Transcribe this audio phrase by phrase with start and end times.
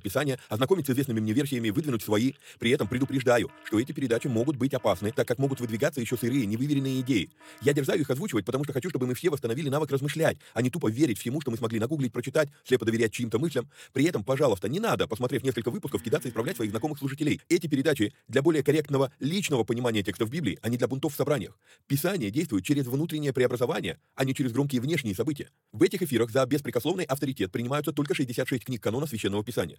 [0.00, 4.56] Писание, ознакомить с известными мне версиями, выдвинуть свои при этом предупреждаю, что эти передачи могут
[4.56, 7.30] быть опасны, так как могут выдвигаться еще сырые, невыверенные идеи.
[7.62, 10.70] Я дерзаю их озвучивать, потому что хочу, чтобы мы все восстановили навык размышлять, а не
[10.70, 13.68] тупо верить всему, что мы смогли нагуглить, прочитать, слепо доверять чьим-то мыслям.
[13.92, 17.40] При этом, пожалуйста, не надо, посмотрев несколько выпусков, кидаться и исправлять своих знакомых служителей.
[17.48, 21.58] Эти передачи для более корректного личного понимания текстов Библии, а не для бунтов в собраниях.
[21.86, 25.50] Писание действует через внутреннее преобразование, а не через громкие внешние события.
[25.72, 29.78] В этих эфирах за беспрекословный авторитет принимаются только 66 книг канона Священного Писания.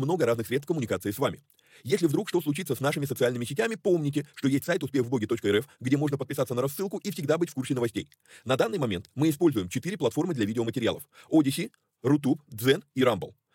[0.00, 1.40] много разных средств коммуникации с вами.
[1.84, 6.18] Если вдруг что случится с нашими социальными сетями, помните, что есть сайт успехвбоги.рф, где можно
[6.18, 8.08] подписаться на рассылку и всегда быть в курсе новостей.
[8.44, 11.02] На данный момент мы используем четыре платформы для видеоматериалов.
[11.30, 11.70] Odyssey,
[12.02, 13.34] Rutube, Zen и Rumble.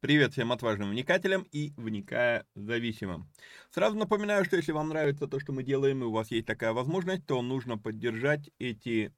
[0.00, 3.30] Привет всем отважным вникателям и вникая зависимым.
[3.70, 6.72] Сразу напоминаю, что если вам нравится то, что мы делаем, и у вас есть такая
[6.72, 9.12] возможность, то нужно поддержать эти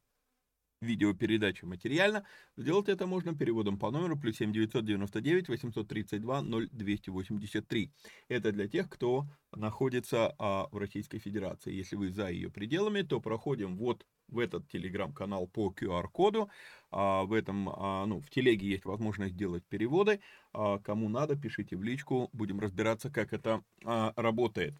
[0.80, 2.26] видеопередачи материально.
[2.56, 7.92] Сделать это можно переводом по номеру плюс 7 999 832 0283.
[8.26, 11.72] Это для тех, кто находится а, в Российской Федерации.
[11.72, 16.50] Если вы за ее пределами, то проходим вот в этот телеграм-канал по QR-коду.
[16.90, 20.20] А, в этом, а, ну, в телеге есть возможность делать переводы.
[20.52, 24.74] А, кому надо, пишите в личку, будем разбираться, как это работает.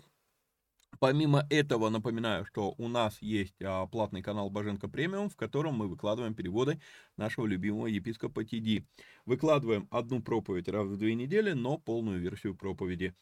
[0.99, 5.89] Помимо этого, напоминаю, что у нас есть а, платный канал Боженко Премиум, в котором мы
[5.89, 6.81] выкладываем переводы
[7.17, 8.87] нашего любимого епископа Тиди.
[9.25, 13.15] Выкладываем одну проповедь раз в две недели, но полную версию проповеди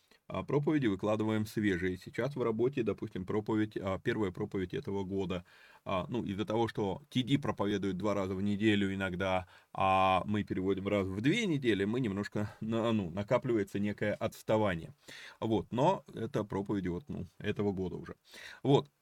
[0.46, 1.96] проповеди выкладываем свежие.
[1.98, 5.44] Сейчас в работе, допустим, проповедь, а, первая проповедь этого года.
[5.84, 10.88] А, ну, из-за того, что TD проповедует два раза в неделю иногда, а мы переводим
[10.88, 14.94] раз в две недели, мы немножко, ну, накапливается некое отставание.
[15.40, 18.14] Вот, но это проповеди вот, ну, этого года уже.
[18.62, 18.99] Вот, а,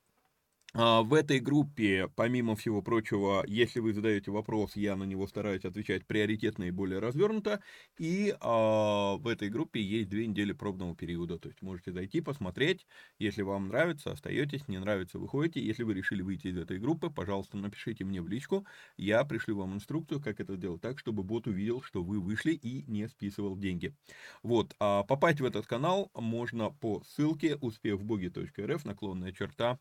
[0.74, 6.06] в этой группе, помимо всего прочего, если вы задаете вопрос, я на него стараюсь отвечать
[6.06, 7.62] приоритетно и более развернуто.
[7.98, 11.38] И а, в этой группе есть две недели пробного периода.
[11.38, 12.86] То есть можете зайти, посмотреть.
[13.18, 14.68] Если вам нравится, остаетесь.
[14.68, 15.64] Не нравится, выходите.
[15.64, 18.66] Если вы решили выйти из этой группы, пожалуйста, напишите мне в личку.
[18.98, 22.84] Я пришлю вам инструкцию, как это сделать так, чтобы бот увидел, что вы вышли и
[22.86, 23.96] не списывал деньги.
[24.42, 24.74] Вот.
[24.80, 29.78] А попасть в этот канал можно по ссылке успехвбоги.рф наклонная черта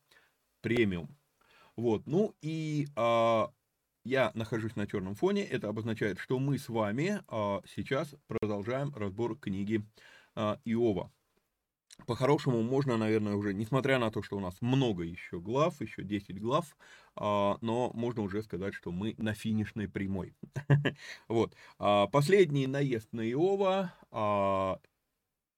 [0.62, 1.16] премиум.
[1.76, 3.52] Вот, ну и а,
[4.04, 9.38] я нахожусь на черном фоне, это обозначает, что мы с вами а, сейчас продолжаем разбор
[9.38, 9.84] книги
[10.36, 11.12] а, Иова.
[12.06, 16.40] по-хорошему можно, наверное, уже, несмотря на то, что у нас много еще глав, еще 10
[16.40, 16.78] глав,
[17.16, 20.36] а, но можно уже сказать, что мы на финишной прямой.
[21.28, 21.56] Вот.
[21.80, 23.94] А, последний наезд на Иова.
[24.12, 24.80] А,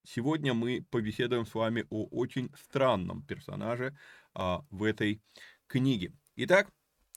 [0.03, 3.95] сегодня мы побеседуем с вами о очень странном персонаже
[4.69, 5.21] в этой
[5.67, 6.13] книге.
[6.35, 6.71] Итак,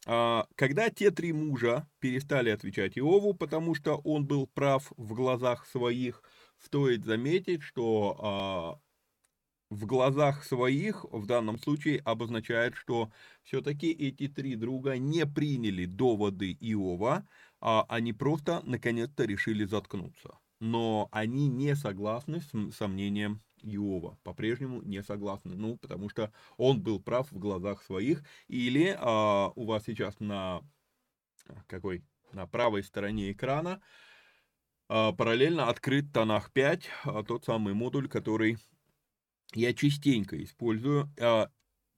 [0.04, 6.22] когда те три мужа перестали отвечать Иову, потому что он был прав в глазах своих,
[6.58, 8.80] стоит заметить, что
[9.70, 13.10] в глазах своих в данном случае обозначает, что
[13.42, 17.26] все-таки эти три друга не приняли доводы Иова,
[17.60, 20.38] а они просто наконец-то решили заткнуться.
[20.60, 27.00] Но они не согласны с сомнением Иова, по-прежнему не согласны, ну, потому что он был
[27.00, 30.62] прав в глазах своих, или а, у вас сейчас на
[31.66, 33.80] какой, на правой стороне экрана
[34.88, 38.58] а, параллельно открыт Танах 5, а, тот самый модуль, который
[39.54, 41.10] я частенько использую.
[41.20, 41.50] А,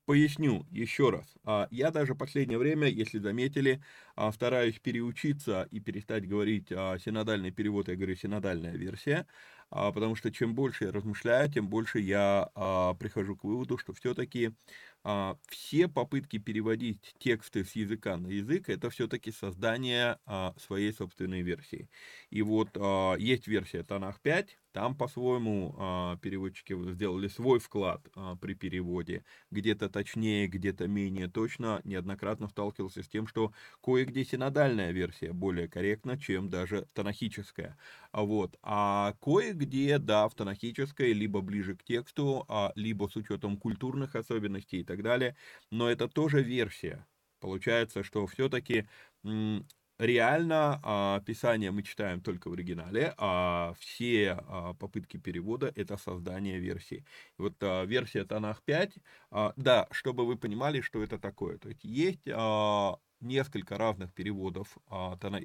[0.06, 1.34] поясню еще раз.
[1.44, 3.82] А, я даже последнее время, если заметили,
[4.16, 9.26] а, стараюсь переучиться и перестать говорить синодальный перевод, я говорю синодальная версия,
[9.74, 12.48] потому что чем больше я размышляю, тем больше я
[12.98, 14.52] прихожу к выводу, что все-таки
[15.06, 21.42] а, все попытки переводить тексты с языка на язык это все-таки создание а, своей собственной
[21.42, 21.90] версии.
[22.30, 28.06] И вот а, есть версия Танах 5, там по-своему переводчики сделали свой вклад
[28.40, 35.32] при переводе, где-то точнее, где-то менее точно, неоднократно сталкивался с тем, что кое-где синодальная версия
[35.32, 37.78] более корректна, чем даже танахическая.
[38.12, 38.58] Вот.
[38.62, 44.84] А кое-где, да, в танахической, либо ближе к тексту, либо с учетом культурных особенностей и
[44.84, 45.36] так далее,
[45.70, 47.06] но это тоже версия.
[47.38, 48.88] Получается, что все-таки
[49.98, 56.58] реально а, Писание мы читаем только в оригинале, а все а, попытки перевода это создание
[56.58, 57.04] версии.
[57.38, 58.98] Вот а, версия Танах 5,
[59.30, 61.58] а, да, чтобы вы понимали, что это такое.
[61.58, 62.26] То есть есть
[63.20, 64.76] несколько разных переводов,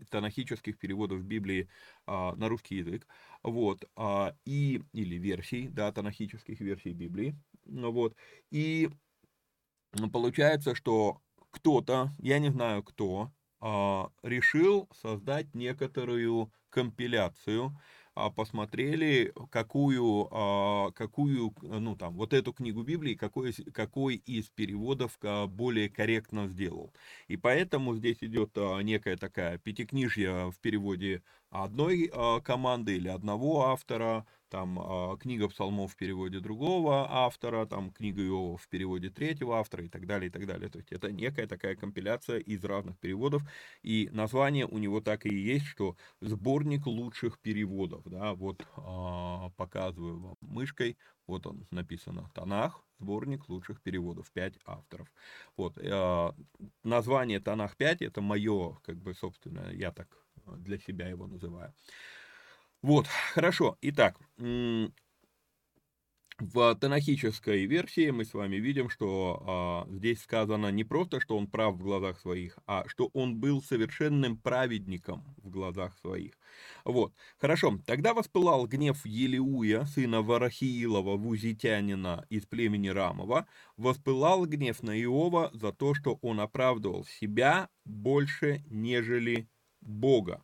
[0.09, 1.69] танахических переводов Библии
[2.07, 3.07] на русский язык,
[3.41, 3.85] вот,
[4.45, 8.17] и, или версий, да, танахических версий Библии, ну вот,
[8.51, 8.89] и
[10.11, 13.31] получается, что кто-то, я не знаю кто,
[13.61, 17.77] решил создать некоторую компиляцию,
[18.15, 25.17] а, посмотрели, какую, а, какую, ну там, вот эту книгу Библии, какой, какой из переводов
[25.47, 26.93] более корректно сделал.
[27.27, 32.11] И поэтому здесь идет некая такая пятикнижья в переводе одной
[32.43, 38.57] команды или одного автора, там э, книга псалмов в переводе другого автора, там книга Иова
[38.57, 40.69] в переводе третьего автора и так далее, и так далее.
[40.69, 43.43] То есть это некая такая компиляция из разных переводов,
[43.83, 50.19] и название у него так и есть, что сборник лучших переводов, да, вот э, показываю
[50.19, 50.97] вам мышкой,
[51.27, 55.07] вот он написано Танах, сборник лучших переводов, 5 авторов.
[55.55, 55.77] Вот,
[56.83, 60.07] название Танах 5, это мое, как бы, собственно, я так
[60.57, 61.73] для себя его называю.
[62.81, 63.77] Вот, хорошо.
[63.81, 64.17] Итак,
[66.39, 71.47] в танахической версии мы с вами видим, что а, здесь сказано не просто, что он
[71.47, 76.31] прав в глазах своих, а что он был совершенным праведником в глазах своих.
[76.85, 77.79] Вот, хорошо.
[77.85, 85.73] Тогда воспылал гнев Елиуя, сына Варахиилова, вузитянина из племени Рамова, воспылал гнев на Иова за
[85.73, 89.49] то, что он оправдывал себя больше, нежели
[89.89, 90.43] Бога.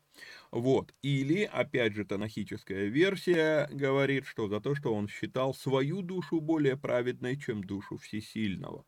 [0.51, 0.93] Вот.
[1.01, 6.77] Или, опять же, танахическая версия говорит, что за то, что он считал свою душу более
[6.77, 8.85] праведной, чем душу всесильного.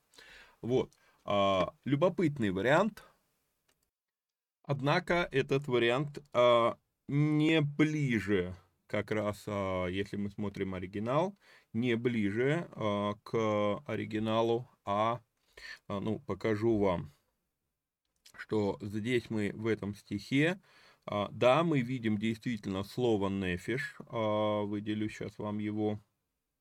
[0.62, 0.92] Вот.
[1.26, 3.04] А, любопытный вариант.
[4.64, 8.56] Однако этот вариант а, не ближе,
[8.88, 11.38] как раз, а, если мы смотрим оригинал,
[11.74, 15.22] не ближе а, к оригиналу, а,
[15.88, 17.14] а, ну, покажу вам,
[18.40, 20.60] что здесь мы в этом стихе
[21.10, 26.02] а, да, мы видим действительно слово «нефиш», а, выделю сейчас вам его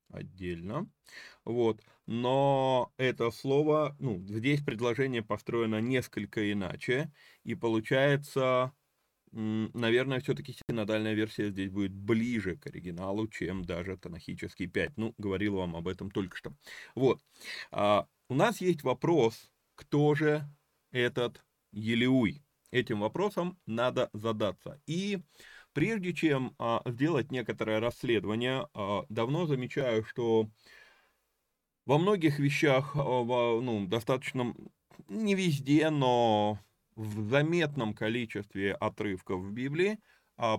[0.08, 0.88] отдельно,
[1.44, 8.72] вот, но это слово, ну, здесь предложение построено несколько иначе, и получается,
[9.32, 15.56] наверное, все-таки синодальная версия здесь будет ближе к оригиналу, чем даже танахический 5, ну, говорил
[15.56, 16.54] вам об этом только что.
[16.94, 17.20] Вот,
[17.72, 20.48] а, у нас есть вопрос, кто же
[20.92, 22.42] этот Елеуй?
[22.70, 24.80] этим вопросом надо задаться.
[24.86, 25.18] И
[25.72, 30.48] прежде чем а, сделать некоторое расследование, а, давно замечаю, что
[31.84, 34.54] во многих вещах, а, во, ну, достаточно,
[35.08, 36.58] не везде, но
[36.94, 39.98] в заметном количестве отрывков в Библии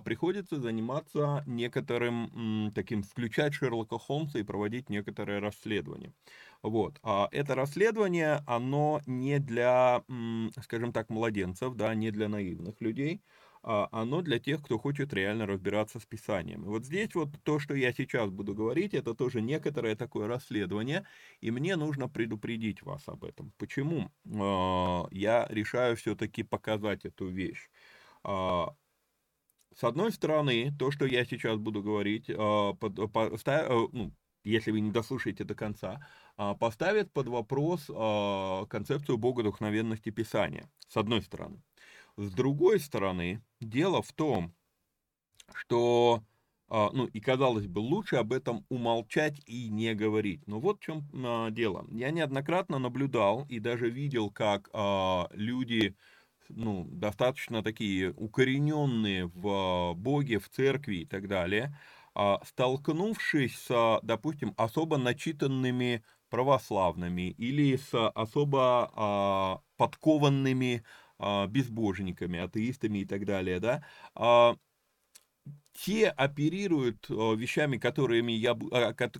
[0.04, 6.12] приходится заниматься некоторым таким, включать Шерлока Холмса и проводить некоторые расследования.
[6.62, 6.98] Вот.
[7.02, 10.02] А это расследование, оно не для,
[10.62, 13.22] скажем так, младенцев, да, не для наивных людей,
[13.62, 16.62] а оно для тех, кто хочет реально разбираться с Писанием.
[16.64, 21.06] Вот здесь вот то, что я сейчас буду говорить, это тоже некоторое такое расследование,
[21.40, 23.52] и мне нужно предупредить вас об этом.
[23.58, 27.68] Почему а, я решаю все-таки показать эту вещь?
[29.78, 32.74] А, с одной стороны, то, что я сейчас буду говорить, а,
[33.92, 34.12] ну,
[34.44, 36.06] если вы не дослушаете до конца,
[36.58, 37.86] поставит под вопрос
[38.68, 41.62] концепцию богодухновенности Писания, с одной стороны.
[42.16, 44.54] С другой стороны, дело в том,
[45.54, 46.24] что,
[46.68, 50.46] а, ну и казалось бы, лучше об этом умолчать и не говорить.
[50.46, 51.86] Но вот в чем а, дело.
[51.90, 55.96] Я неоднократно наблюдал и даже видел, как а, люди,
[56.48, 61.76] ну, достаточно такие укорененные в Боге, в церкви и так далее,
[62.44, 70.82] столкнувшись с, допустим, особо начитанными православными или с особо подкованными
[71.18, 74.56] а, безбожниками, атеистами и так далее, да, а,
[75.72, 78.56] те оперируют а, вещами, которыми я,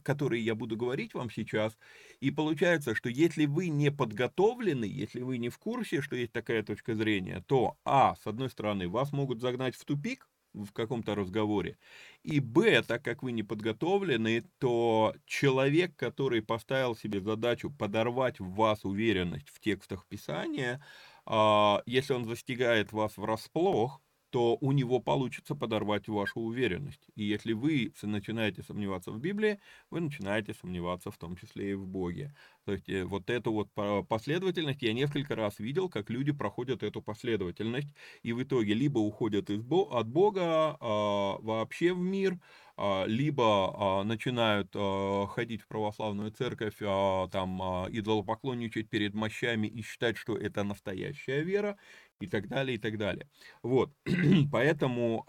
[0.03, 1.77] которые я буду говорить вам сейчас,
[2.21, 6.63] и получается, что если вы не подготовлены, если вы не в курсе, что есть такая
[6.63, 11.79] точка зрения, то, а, с одной стороны, вас могут загнать в тупик, в каком-то разговоре.
[12.25, 18.51] И б, так как вы не подготовлены, то человек, который поставил себе задачу подорвать в
[18.55, 20.83] вас уверенность в текстах Писания,
[21.27, 27.09] а, если он застигает вас врасплох, то у него получится подорвать вашу уверенность.
[27.15, 29.59] И если вы начинаете сомневаться в Библии,
[29.91, 32.35] вы начинаете сомневаться в том числе и в Боге.
[32.69, 33.71] То есть э, вот эту вот
[34.09, 37.89] последовательность я несколько раз видел, как люди проходят эту последовательность,
[38.23, 42.39] и в итоге либо уходят из, от Бога а, вообще в мир,
[42.77, 47.59] а, либо а, начинают а, ходить в православную церковь, там
[47.91, 51.79] идолопоклонничать перед мощами и считать, что это настоящая вера,
[52.21, 53.31] и так далее, и так далее.
[53.63, 53.95] Вот,
[54.53, 55.25] поэтому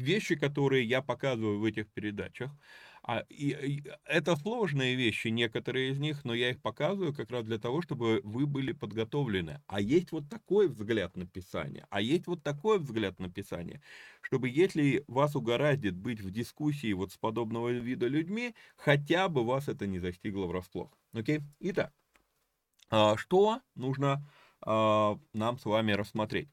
[0.00, 2.50] вещи, которые я показываю в этих передачах,
[3.02, 7.44] а, и, и это сложные вещи, некоторые из них, но я их показываю как раз
[7.44, 9.62] для того, чтобы вы были подготовлены.
[9.66, 13.82] А есть вот такой взгляд на Писание, а есть вот такой взгляд на Писание,
[14.20, 19.68] чтобы если вас угораздит быть в дискуссии вот с подобного вида людьми, хотя бы вас
[19.68, 20.90] это не застигло врасплох.
[21.12, 21.40] Окей?
[21.60, 21.92] Итак,
[22.90, 24.26] а, что нужно
[24.62, 26.48] а, нам с вами рассмотреть?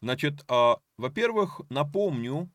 [0.00, 2.50] Значит, а, во-первых, напомню,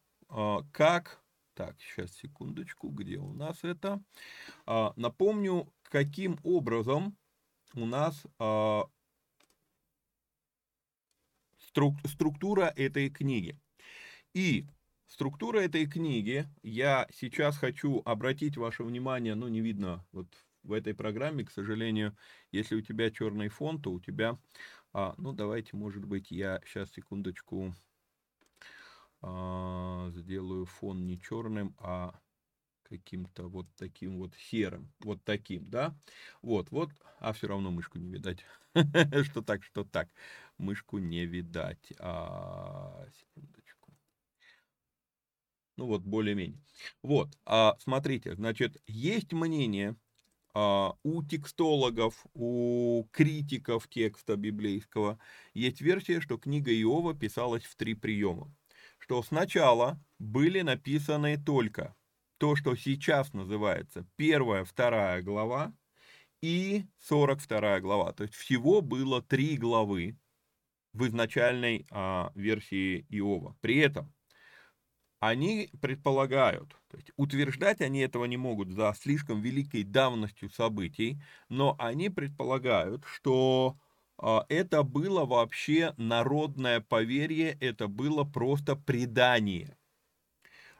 [0.73, 1.23] как
[1.57, 3.99] так, сейчас секундочку, где у нас это?
[4.67, 7.17] А, напомню, каким образом
[7.73, 8.83] у нас а,
[11.57, 13.59] струк, структура этой книги.
[14.35, 14.67] И
[15.07, 20.27] структура этой книги я сейчас хочу обратить ваше внимание, ну не видно вот
[20.61, 22.15] в этой программе, к сожалению,
[22.51, 24.37] если у тебя черный фон, то у тебя,
[24.93, 27.73] а, ну давайте, может быть, я сейчас секундочку
[29.21, 32.19] а, сделаю фон не черным, а
[32.83, 35.95] каким-то вот таким вот серым, вот таким, да,
[36.41, 38.39] вот, вот, а все равно мышку не видать,
[39.23, 40.09] что так, что так,
[40.57, 43.93] мышку не видать, а, секундочку,
[45.75, 46.61] ну вот, более-менее,
[47.03, 49.95] вот, а, смотрите, значит, есть мнение
[50.53, 55.19] а, у текстологов, у критиков текста библейского,
[55.53, 58.51] есть версия, что книга Иова писалась в три приема,
[59.07, 61.95] что сначала были написаны только
[62.39, 65.73] то, что сейчас называется первая, вторая глава
[66.41, 68.11] и 42 глава.
[68.11, 70.17] То есть всего было три главы
[70.91, 73.55] в изначальной а, версии Иова.
[73.61, 74.13] При этом
[75.21, 81.77] они предполагают, то есть утверждать они этого не могут за слишком великой давностью событий, но
[81.79, 83.77] они предполагают, что
[84.49, 89.77] это было вообще народное поверье, это было просто предание,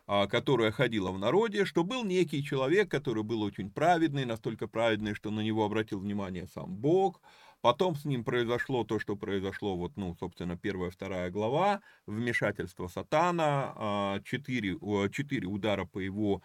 [0.07, 5.13] а, которое ходило в народе, что был некий человек, который был очень праведный, настолько праведный,
[5.13, 7.21] что на него обратил внимание сам Бог,
[7.61, 13.73] Потом с ним произошло то, что произошло, вот, ну, собственно, первая, вторая глава, вмешательство сатана,
[13.75, 14.77] а, четыре,
[15.11, 16.43] четыре удара по его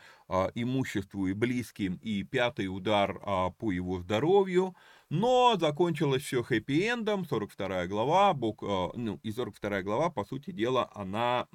[0.54, 3.20] имуществу и близким, и пятый удар
[3.58, 4.74] по его здоровью,
[5.12, 10.90] но закончилось все хэппи-эндом, 42 глава, Бог, э, ну, и 42 глава, по сути дела,
[10.94, 11.48] она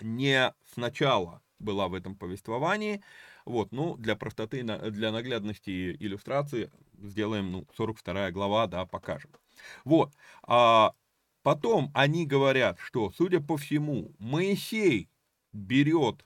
[0.00, 3.02] не сначала была в этом повествовании,
[3.44, 9.32] вот, ну, для простоты, для наглядности иллюстрации сделаем, ну, 42 глава, да, покажем.
[9.84, 10.14] Вот,
[10.44, 10.94] а,
[11.42, 15.08] Потом они говорят, что, судя по всему, Моисей
[15.52, 16.24] берет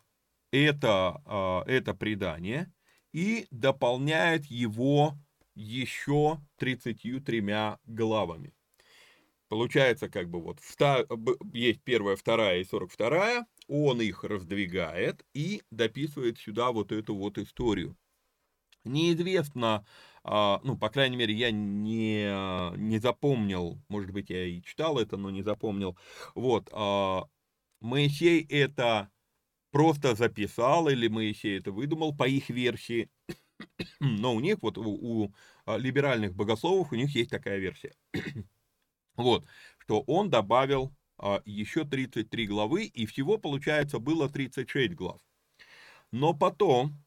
[0.50, 2.70] это, а, это предание
[3.12, 5.16] и дополняет его
[5.54, 8.54] еще 33 главами.
[9.48, 10.58] Получается, как бы вот
[11.52, 17.96] есть первая, вторая и 42, он их раздвигает и дописывает сюда вот эту вот историю.
[18.84, 19.86] Неизвестно,
[20.24, 25.16] а, ну, по крайней мере, я не, не запомнил, может быть, я и читал это,
[25.16, 25.96] но не запомнил.
[26.34, 27.24] Вот, а,
[27.80, 29.10] Моисей это
[29.70, 33.10] просто записал, или Моисей это выдумал по их версии.
[34.00, 35.34] Но у них, вот у, у
[35.66, 37.94] а, либеральных богословов, у них есть такая версия.
[39.16, 39.46] вот,
[39.78, 40.94] что он добавил
[41.44, 45.20] еще 33 главы, и всего, получается, было 36 глав.
[46.10, 47.04] Но потом,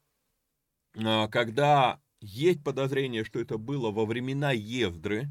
[0.94, 5.30] когда есть подозрение, что это было во времена Ездры,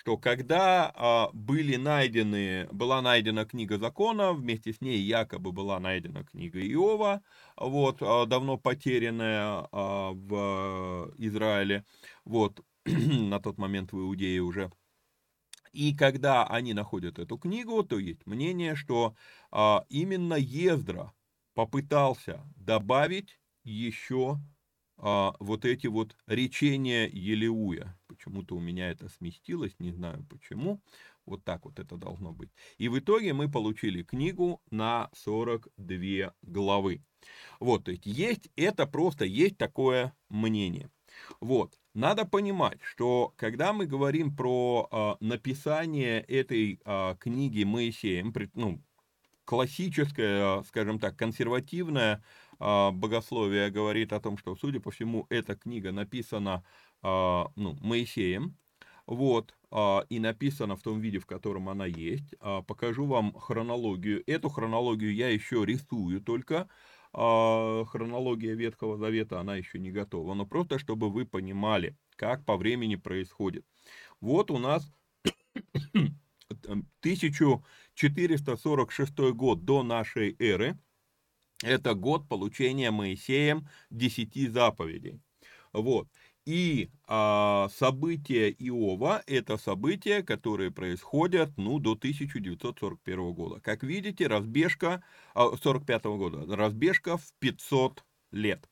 [0.00, 6.24] что когда а, были найдены, была найдена книга закона, вместе с ней якобы была найдена
[6.24, 7.20] книга Иова,
[7.54, 11.84] вот, а, давно потерянная а, в Израиле,
[12.24, 14.72] вот, на тот момент в Иудее уже.
[15.74, 19.14] И когда они находят эту книгу, то есть мнение, что
[19.50, 21.12] а, именно Ездра
[21.52, 24.38] попытался добавить еще
[24.96, 27.99] а, вот эти вот речения Елеуя.
[28.20, 30.82] Почему-то у меня это сместилось, не знаю почему.
[31.24, 32.50] Вот так вот это должно быть.
[32.76, 37.02] И в итоге мы получили книгу на 42 главы.
[37.60, 40.90] Вот, то есть есть, это просто есть такое мнение.
[41.40, 48.82] Вот, надо понимать, что когда мы говорим про э, написание этой э, книги Моисеем, ну,
[49.46, 52.22] классическое, скажем так, консервативное
[52.60, 56.62] а, богословие говорит о том, что, судя по всему, эта книга написана а,
[57.02, 58.56] ну, Моисеем,
[59.06, 62.34] вот, а, и написана в том виде, в котором она есть.
[62.66, 64.22] Покажу вам хронологию.
[64.26, 66.68] Эту хронологию я еще рисую только.
[67.12, 70.34] Хронология Ветхого Завета, она еще не готова.
[70.34, 73.64] Но просто, чтобы вы понимали, как по времени происходит.
[74.20, 74.92] Вот у нас
[76.50, 80.78] 1446 год до нашей эры–
[81.62, 85.20] это год получения Моисеем десяти заповедей.
[85.72, 86.08] Вот.
[86.50, 93.60] И а, события Иова– это события, которые происходят ну, до 1941 года.
[93.60, 98.68] Как видите, разбежка, а, 45 года, разбежка в 500 лет.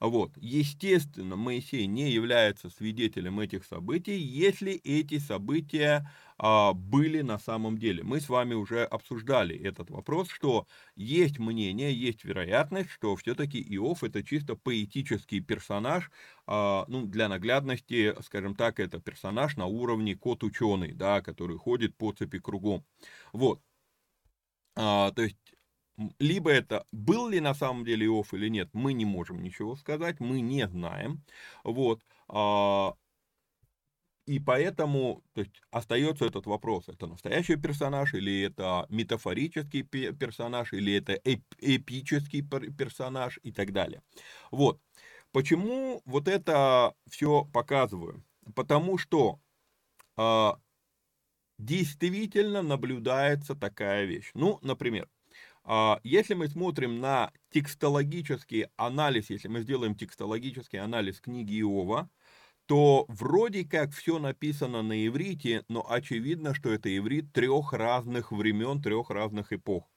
[0.00, 0.32] Вот.
[0.38, 8.02] Естественно, Моисей не является свидетелем этих событий, если эти события а, были на самом деле.
[8.02, 10.66] Мы с вами уже обсуждали этот вопрос, что
[10.96, 16.10] есть мнение, есть вероятность, что все-таки Иов это чисто поэтический персонаж,
[16.46, 22.12] а, ну, для наглядности, скажем так, это персонаж на уровне кот-ученый, да, который ходит по
[22.12, 22.84] цепи кругом.
[23.32, 23.60] Вот.
[24.76, 25.36] А, то есть
[26.18, 30.20] либо это был ли на самом деле Иов или нет, мы не можем ничего сказать,
[30.20, 31.22] мы не знаем.
[31.62, 32.02] Вот.
[32.28, 32.94] А,
[34.26, 40.94] и поэтому то есть, остается этот вопрос, это настоящий персонаж, или это метафорический персонаж, или
[40.94, 41.14] это
[41.60, 44.02] эпический персонаж и так далее.
[44.50, 44.80] Вот.
[45.32, 48.24] Почему вот это все показываю?
[48.54, 49.40] Потому что
[50.16, 50.50] э,
[51.58, 54.30] действительно наблюдается такая вещь.
[54.34, 55.08] Ну, например,
[55.64, 62.08] э, если мы смотрим на текстологический анализ, если мы сделаем текстологический анализ книги Иова,
[62.66, 68.80] то вроде как все написано на иврите, но очевидно, что это иврит трех разных времен,
[68.82, 69.90] трех разных эпох.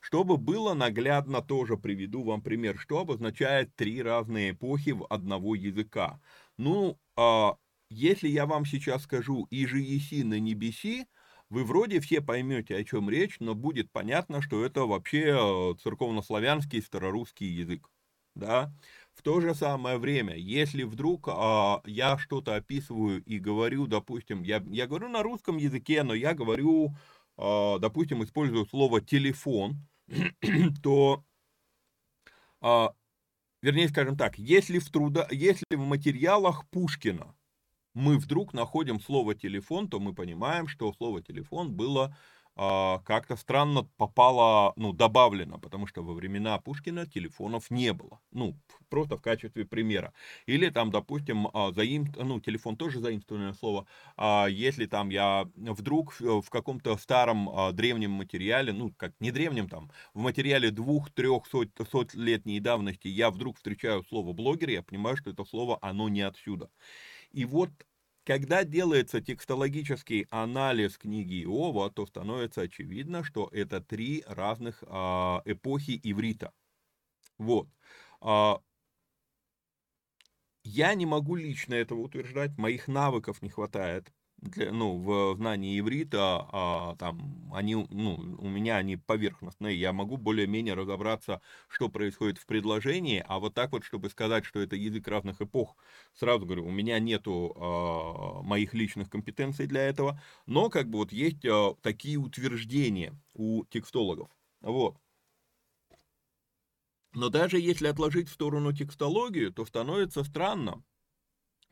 [0.00, 6.20] Чтобы было наглядно, тоже приведу вам пример, что обозначает три разные эпохи в одного языка.
[6.58, 7.56] Ну, а,
[7.90, 11.06] если я вам сейчас скажу «Иже еси на небеси»,
[11.48, 16.82] вы вроде все поймете, о чем речь, но будет понятно, что это вообще э, церковнославянский
[16.82, 17.88] старорусский язык.
[18.34, 18.72] Да?
[19.26, 24.86] То же самое время, если вдруг а, я что-то описываю и говорю, допустим, я, я
[24.86, 26.94] говорю на русском языке, но я говорю,
[27.36, 29.84] а, допустим, использую слово телефон,
[30.80, 31.24] то,
[32.60, 32.92] а,
[33.62, 37.34] вернее, скажем так, если в, труда, если в материалах Пушкина
[37.94, 42.16] мы вдруг находим слово телефон, то мы понимаем, что слово телефон было
[42.56, 48.20] как-то странно попало, ну, добавлено, потому что во времена Пушкина телефонов не было.
[48.32, 50.14] Ну, просто в качестве примера.
[50.46, 53.86] Или там, допустим, а, заим, ну, телефон тоже заимствованное слово.
[54.16, 59.90] А если там я вдруг в каком-то старом древнем материале, ну, как не древнем там,
[60.14, 65.30] в материале двух-трех сот, сот летней давности я вдруг встречаю слово блогер, я понимаю, что
[65.30, 66.70] это слово, оно не отсюда.
[67.32, 67.70] И вот
[68.26, 76.00] когда делается текстологический анализ книги Иова, то становится очевидно, что это три разных а, эпохи
[76.02, 76.52] иврита.
[77.38, 77.68] Вот.
[78.20, 78.60] А,
[80.64, 84.12] я не могу лично этого утверждать, моих навыков не хватает
[84.46, 90.16] для, ну, в знании иврита, а, там, они, ну, у меня они поверхностные, я могу
[90.16, 95.06] более-менее разобраться, что происходит в предложении, а вот так вот, чтобы сказать, что это язык
[95.08, 95.76] разных эпох,
[96.14, 101.12] сразу говорю, у меня нету а, моих личных компетенций для этого, но как бы вот
[101.12, 104.30] есть а, такие утверждения у текстологов,
[104.60, 104.96] вот.
[107.14, 110.84] Но даже если отложить в сторону текстологию, то становится странно,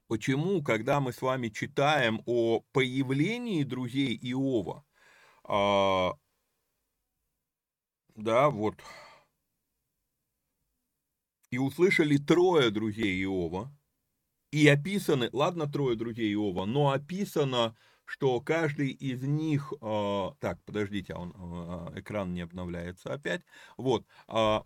[0.08, 4.84] Почему, когда мы с вами читаем о появлении друзей Иова,
[5.44, 6.14] а,
[8.16, 8.76] да, вот,
[11.50, 13.72] и услышали трое друзей Иова,
[14.52, 21.14] и описаны, ладно, трое друзей Иова, но описано, что каждый из них, э, так, подождите,
[21.14, 21.32] он,
[21.94, 23.42] э, экран не обновляется опять,
[23.76, 24.60] вот, э,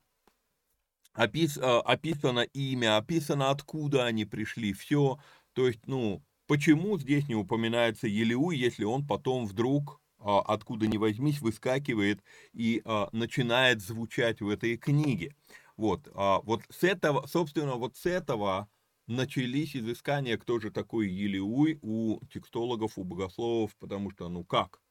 [1.19, 5.19] опис, а, описано имя, описано откуда они пришли, все.
[5.53, 10.97] То есть, ну, почему здесь не упоминается Елеу, если он потом вдруг а, откуда ни
[10.97, 15.35] возьмись, выскакивает и а, начинает звучать в этой книге.
[15.77, 18.69] Вот, вот с этого, собственно, вот с этого
[19.07, 24.83] начались изыскания, кто же такой Елеуй у текстологов, у богословов, потому что, ну как,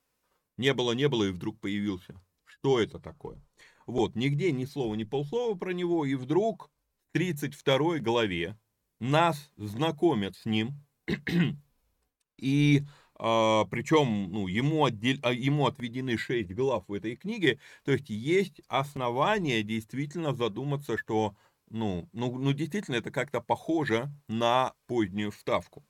[0.55, 2.21] не было, не было и вдруг появился.
[2.45, 3.45] Что это такое?
[3.87, 6.69] Вот, нигде ни слова, ни полслова про него, и вдруг
[7.09, 8.57] в 32 главе
[8.99, 10.73] нас знакомят с ним,
[12.37, 12.83] и
[13.15, 18.09] а, причем ну, ему, отдел, а, ему отведены 6 глав в этой книге, то есть
[18.09, 21.35] есть основания действительно задуматься, что
[21.69, 25.83] ну, ну, ну действительно, это как-то похоже на позднюю вставку.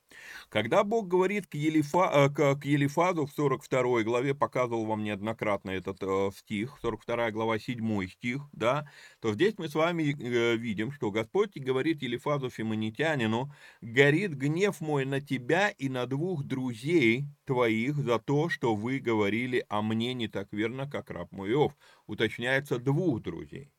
[0.48, 5.70] Когда Бог говорит к, Елифа, э, к, к Елифазу в 42 главе, показывал вам неоднократно
[5.70, 10.90] этот э, стих, 42 глава 7 стих, да, то здесь мы с вами э, видим,
[10.90, 17.96] что Господь говорит Елифазу Фимонитянину, «Горит гнев мой на тебя и на двух друзей твоих
[17.96, 21.76] за то, что вы говорили о мне не так верно, как раб мой Иов».
[22.06, 23.70] Уточняется двух друзей.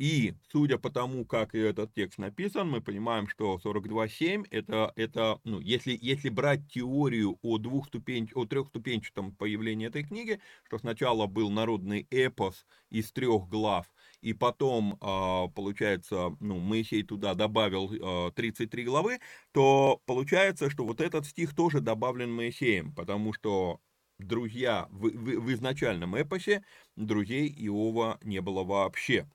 [0.00, 5.60] И судя по тому, как этот текст написан, мы понимаем, что 42.7 это, это ну,
[5.60, 12.06] если, если брать теорию о, двухступень, о трехступенчатом появлении этой книги, что сначала был народный
[12.10, 19.18] эпос из трех глав, и потом, а, получается, ну, Моисей туда добавил 33 а, главы,
[19.52, 23.80] то получается, что вот этот стих тоже добавлен Моисеем, потому что
[24.18, 26.64] друзья в, в, в изначальном эпосе
[26.96, 29.26] друзей Иова не было вообще.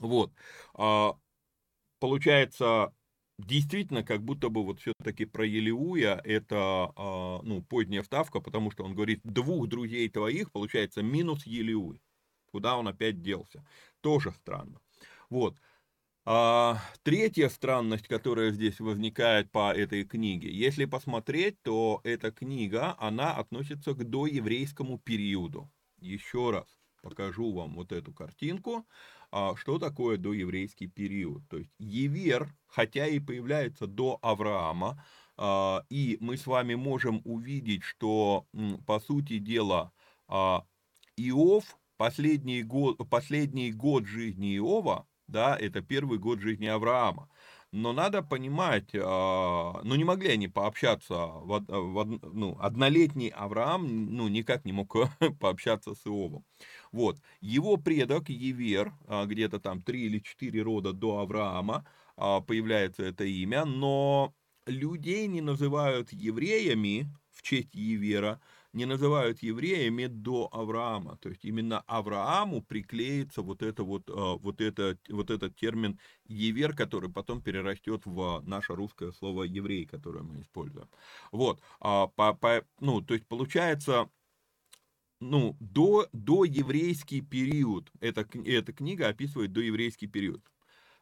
[0.00, 0.32] Вот.
[0.74, 1.18] А,
[2.00, 2.94] получается,
[3.38, 8.84] действительно, как будто бы вот все-таки про Елеуя это, а, ну, поздняя вставка, потому что
[8.84, 12.02] он говорит, двух друзей твоих, получается, минус Елеуй.
[12.52, 13.66] Куда он опять делся?
[14.00, 14.80] Тоже странно.
[15.30, 15.58] Вот.
[16.24, 20.50] А, третья странность, которая здесь возникает по этой книге.
[20.50, 25.70] Если посмотреть, то эта книга, она относится к доеврейскому периоду.
[25.98, 26.66] Еще раз
[27.02, 28.86] покажу вам вот эту картинку.
[29.30, 31.42] А что такое доеврейский период.
[31.48, 35.04] То есть Евер, хотя и появляется до Авраама,
[35.36, 38.46] а, и мы с вами можем увидеть, что,
[38.86, 39.92] по сути дела,
[40.28, 40.64] а,
[41.16, 47.28] Иов, последний год, последний год жизни Иова, да, это первый год жизни Авраама.
[47.76, 54.64] Но надо понимать, ну не могли они пообщаться, в, в, ну, однолетний Авраам ну, никак
[54.64, 54.96] не мог
[55.40, 56.42] пообщаться с Иовом.
[56.90, 57.18] Вот.
[57.42, 61.86] Его предок Евер, а, где-то там три или четыре рода до Авраама,
[62.16, 64.34] а, появляется это имя, но
[64.64, 68.40] людей не называют евреями в честь Евера,
[68.76, 71.16] не называют евреями до Авраама.
[71.16, 76.76] То есть именно Аврааму приклеится вот, это вот, а, вот, это, вот этот термин евер,
[76.76, 80.88] который потом перерастет в наше русское слово еврей, которое мы используем.
[81.32, 81.60] Вот.
[81.80, 84.10] По, по, ну, то есть получается
[85.20, 87.90] ну, до, до еврейский период.
[88.00, 90.42] Эта, эта книга описывает до еврейский период.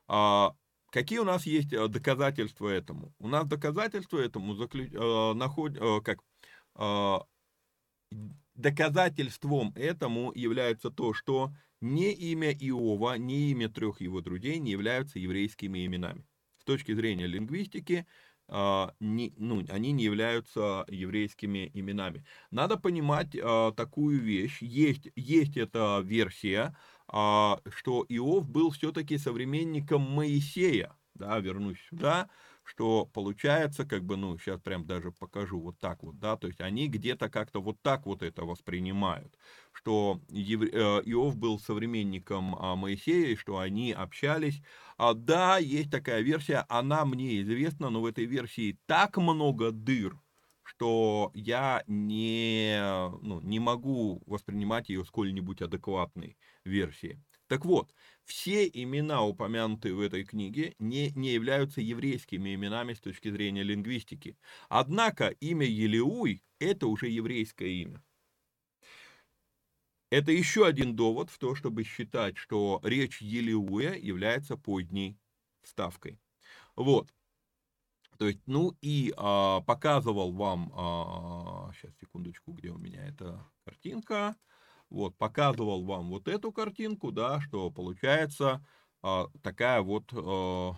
[0.07, 0.55] А,
[0.91, 3.13] какие у нас есть э, доказательства этому?
[3.19, 6.21] У нас доказательства этому заключ, а, наход, а, как,
[6.77, 7.25] а,
[8.55, 15.18] доказательством этому является то, что не имя Иова, не имя трех его друзей не являются
[15.18, 16.27] еврейскими именами.
[16.59, 18.07] С точки зрения лингвистики,
[18.46, 22.24] а, не, ну, они не являются еврейскими именами.
[22.50, 24.62] Надо понимать а, такую вещь.
[24.62, 30.96] Есть, есть эта версия, а, что Иов был все-таки современником Моисея.
[31.14, 32.29] Да, вернусь сюда
[32.64, 36.61] что получается, как бы, ну, сейчас прям даже покажу вот так вот, да, то есть
[36.61, 39.38] они где-то как-то вот так вот это воспринимают,
[39.72, 44.62] что э, Иов был современником а, Моисея, что они общались.
[44.96, 50.20] А, да, есть такая версия, она мне известна, но в этой версии так много дыр,
[50.62, 52.79] что я не,
[53.20, 57.20] ну, не могу воспринимать ее сколь-нибудь адекватной версией.
[57.46, 57.92] Так вот,
[58.25, 64.37] все имена, упомянутые в этой книге, не, не являются еврейскими именами с точки зрения лингвистики.
[64.69, 68.03] Однако имя Елеуй– это уже еврейское имя.
[70.11, 75.19] Это еще один довод в то, чтобы считать, что речь Елеуя является поздней
[75.63, 76.21] ставкой.
[76.77, 77.13] Вот.
[78.19, 84.37] То есть, ну и а, показывал вам, а, сейчас секундочку, где у меня эта картинка,
[84.90, 88.64] вот, показывал вам вот эту картинку, да, что получается
[89.03, 90.73] а, такая вот а,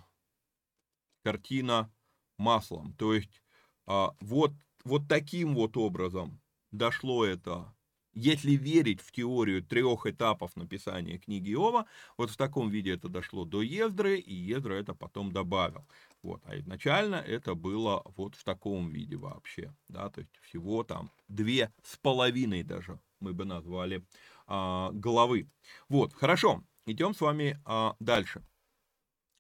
[1.23, 1.93] картина
[2.39, 2.95] маслом.
[2.95, 3.43] То есть,
[3.87, 4.53] а, вот,
[4.85, 6.41] вот таким вот образом
[6.71, 7.77] дошло это
[8.17, 11.85] если верить в теорию трех этапов написания книги Иова,
[12.17, 15.87] вот в таком виде это дошло до Ездры, и Ездра это потом добавил.
[16.23, 16.41] Вот.
[16.47, 19.75] А изначально это было вот в таком виде вообще.
[19.89, 24.05] Да, то есть всего там две с половиной даже мы бы назвали
[24.47, 25.49] а, головы.
[25.89, 28.45] Вот, хорошо, идем с вами а, дальше.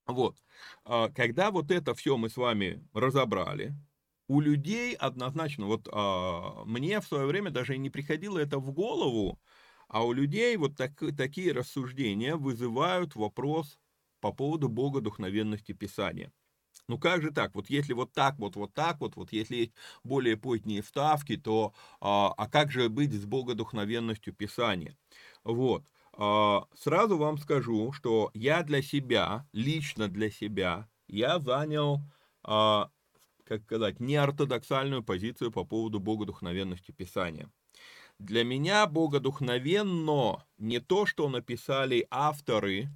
[0.06, 0.36] Вот,
[0.84, 3.74] а, когда вот это все мы с вами разобрали,
[4.28, 8.72] у людей однозначно, вот а, мне в свое время даже и не приходило это в
[8.72, 9.40] голову,
[9.88, 13.78] а у людей вот так, такие рассуждения вызывают вопрос
[14.20, 16.32] по поводу богодухновенности Писания.
[16.88, 17.54] Ну как же так?
[17.54, 19.72] Вот если вот так вот, вот так вот, вот если есть
[20.04, 24.96] более поздние вставки, то а, а как же быть с богодухновенностью Писания?
[25.44, 25.84] Вот.
[26.12, 32.00] А, сразу вам скажу, что я для себя, лично для себя, я занял
[32.44, 32.90] а,
[33.44, 37.50] как сказать, неортодоксальную позицию по поводу богодухновенности Писания.
[38.18, 42.88] Для меня богодухновенно не то, что написали авторы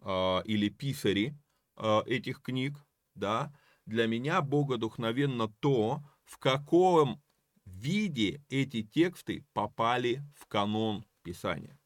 [0.00, 1.34] э, или писари
[1.76, 2.74] э, этих книг,
[3.16, 3.52] да,
[3.86, 7.22] для меня богодухновенно то, в каком
[7.64, 11.78] виде эти тексты попали в канон Писания.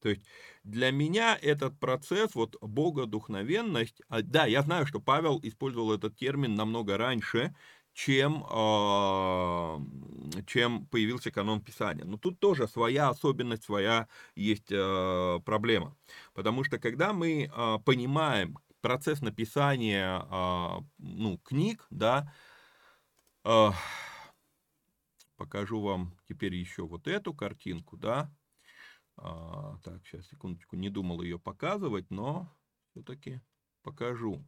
[0.00, 0.22] То есть
[0.62, 6.54] для меня этот процесс, вот богодухновенность, а, да, я знаю, что Павел использовал этот термин
[6.54, 7.54] намного раньше,
[7.92, 9.78] чем, э,
[10.46, 12.04] чем появился канон Писания.
[12.04, 15.96] Но тут тоже своя особенность, своя есть э, проблема.
[16.34, 17.50] Потому что когда мы
[17.84, 22.32] понимаем процесс написания э, ну, книг, да,
[25.36, 28.32] покажу вам теперь еще вот эту картинку, да,
[29.16, 32.48] а, так, сейчас, секундочку, не думал ее показывать, но
[32.92, 33.40] все-таки
[33.82, 34.44] покажу.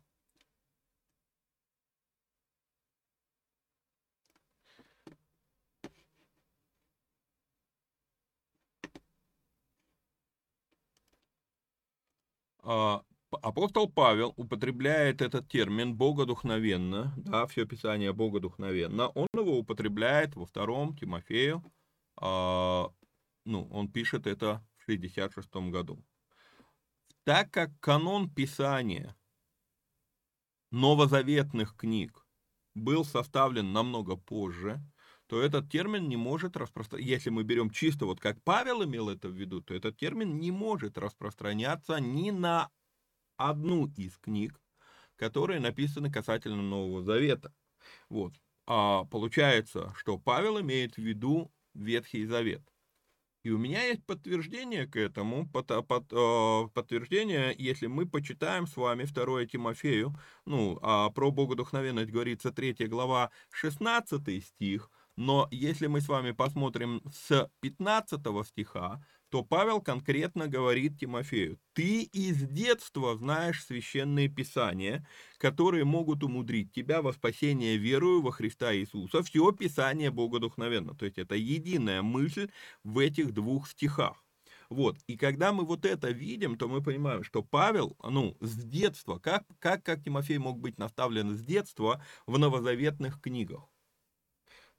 [13.30, 20.96] Апостол Павел употребляет этот термин богодухновенно, да, все Писание богодухновенно, он его употребляет во втором
[20.96, 21.62] Тимофею,
[22.16, 22.90] а,
[23.44, 26.02] ну, он пишет это в 66 году.
[27.24, 29.14] Так как канон Писания
[30.70, 32.26] новозаветных книг
[32.74, 34.80] был составлен намного позже,
[35.26, 39.28] то этот термин не может распространяться, если мы берем чисто вот как Павел имел это
[39.28, 42.70] в виду, то этот термин не может распространяться ни на
[43.38, 44.60] одну из книг,
[45.16, 47.54] которые написаны касательно Нового Завета.
[48.10, 48.34] Вот.
[48.66, 52.62] А получается, что Павел имеет в виду Ветхий Завет.
[53.44, 58.76] И у меня есть подтверждение к этому, под, под, э, подтверждение, если мы почитаем с
[58.76, 66.00] вами 2 Тимофею, ну, а про богодухновенность говорится 3 глава, 16 стих, но если мы
[66.00, 73.64] с вами посмотрим с 15 стиха, то Павел конкретно говорит Тимофею, ты из детства знаешь
[73.64, 79.22] священные писания, которые могут умудрить тебя во спасение верою во Христа Иисуса.
[79.22, 80.94] Все писание богодухновенно.
[80.94, 82.50] То есть это единая мысль
[82.84, 84.24] в этих двух стихах.
[84.70, 89.18] Вот, и когда мы вот это видим, то мы понимаем, что Павел, ну, с детства,
[89.18, 93.62] как, как, как Тимофей мог быть наставлен с детства в новозаветных книгах?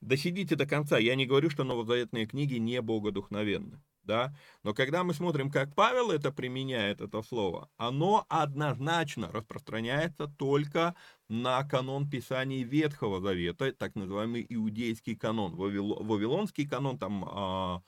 [0.00, 5.14] Досидите до конца, я не говорю, что новозаветные книги не богодухновенны да, но когда мы
[5.14, 10.96] смотрим, как Павел это применяет, это слово, оно однозначно распространяется только
[11.28, 17.82] на канон Писаний Ветхого Завета, так называемый иудейский канон, Вавилонский канон, там, а,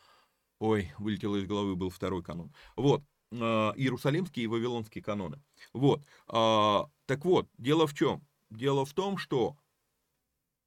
[0.60, 6.88] ой, вылетело из головы, был второй канон, вот, а, Иерусалимский и Вавилонский каноны, вот, а,
[7.06, 9.56] так вот, дело в чем, Дело в том, что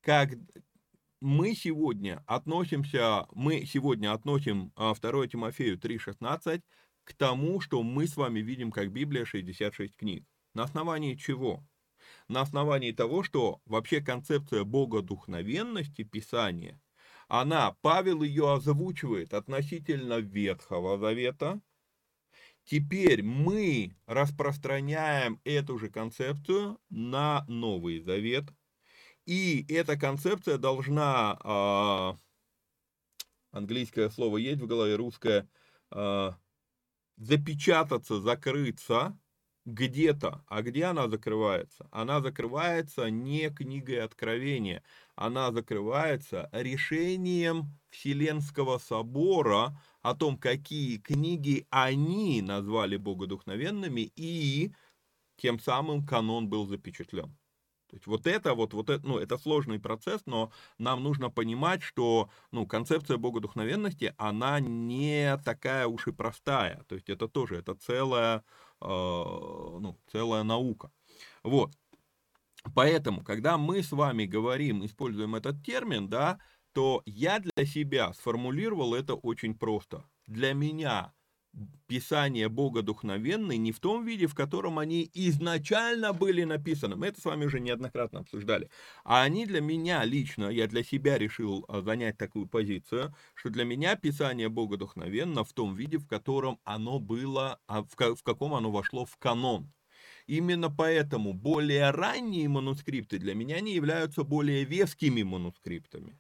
[0.01, 0.31] как
[1.21, 6.61] мы сегодня относимся, мы сегодня относим 2 а, Тимофею 3.16
[7.03, 10.25] к тому, что мы с вами видим как Библия 66 книг.
[10.53, 11.63] На основании чего?
[12.27, 16.81] На основании того, что вообще концепция богодухновенности Писания,
[17.27, 21.61] она, Павел ее озвучивает относительно Ветхого Завета,
[22.65, 28.45] Теперь мы распространяем эту же концепцию на Новый Завет,
[29.25, 32.13] и эта концепция должна, э,
[33.51, 35.47] английское слово есть в голове, русское,
[35.91, 36.31] э,
[37.17, 39.17] запечататься, закрыться
[39.65, 40.43] где-то.
[40.47, 41.87] А где она закрывается?
[41.91, 44.83] Она закрывается не книгой Откровения,
[45.15, 54.71] она закрывается решением Вселенского собора о том, какие книги они назвали богодухновенными, и
[55.37, 57.35] тем самым канон был запечатлен.
[57.87, 61.83] То есть вот это вот, вот это, ну, это сложный процесс, но нам нужно понимать,
[61.83, 66.83] что ну, концепция богодухновенности, она не такая уж и простая.
[66.87, 68.43] То есть это тоже, это целая,
[68.81, 70.91] э, ну, целая наука.
[71.43, 71.71] Вот.
[72.73, 76.39] Поэтому, когда мы с вами говорим, используем этот термин, да,
[76.73, 80.03] то я для себя сформулировал это очень просто.
[80.27, 81.13] Для меня
[81.87, 86.95] Писание Бога духновенные не в том виде, в котором они изначально были написаны.
[86.95, 88.69] Мы это с вами уже неоднократно обсуждали.
[89.03, 93.65] А они для меня лично, я для себя решил а, занять такую позицию, что для
[93.65, 98.71] меня Писание Бога духновенно в том виде, в котором оно было, а, в каком оно
[98.71, 99.71] вошло в канон.
[100.27, 106.17] Именно поэтому более ранние манускрипты для меня не являются более вескими манускриптами.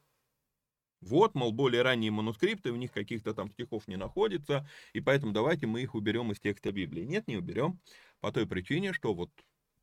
[1.05, 5.67] Вот, мол, более ранние манускрипты, в них каких-то там стихов не находится, и поэтому давайте
[5.67, 7.03] мы их уберем из текста Библии.
[7.03, 7.79] Нет, не уберем,
[8.21, 9.29] по той причине, что вот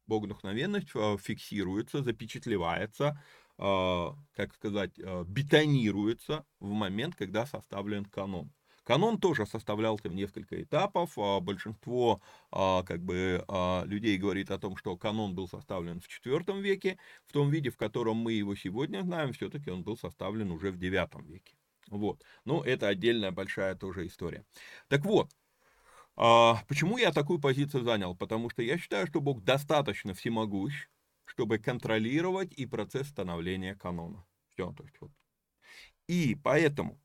[0.06, 3.22] богодухновенность а, фиксируется, запечатлевается,
[3.56, 8.50] а, как сказать, а, бетонируется в момент, когда составлен канон.
[8.84, 11.16] Канон тоже составлялся в несколько этапов.
[11.16, 16.08] А большинство а, как бы, а, людей говорит о том, что канон был составлен в
[16.08, 16.98] IV веке.
[17.26, 20.78] В том виде, в котором мы его сегодня знаем, все-таки он был составлен уже в
[20.78, 21.54] IX веке.
[21.88, 22.24] Вот.
[22.44, 24.44] Ну, это отдельная большая тоже история.
[24.88, 25.30] Так вот,
[26.14, 28.16] почему я такую позицию занял?
[28.16, 30.88] Потому что я считаю, что Бог достаточно всемогущ,
[31.24, 34.24] чтобы контролировать и процесс становления канона.
[34.50, 35.10] Все, то есть вот.
[36.06, 37.01] И поэтому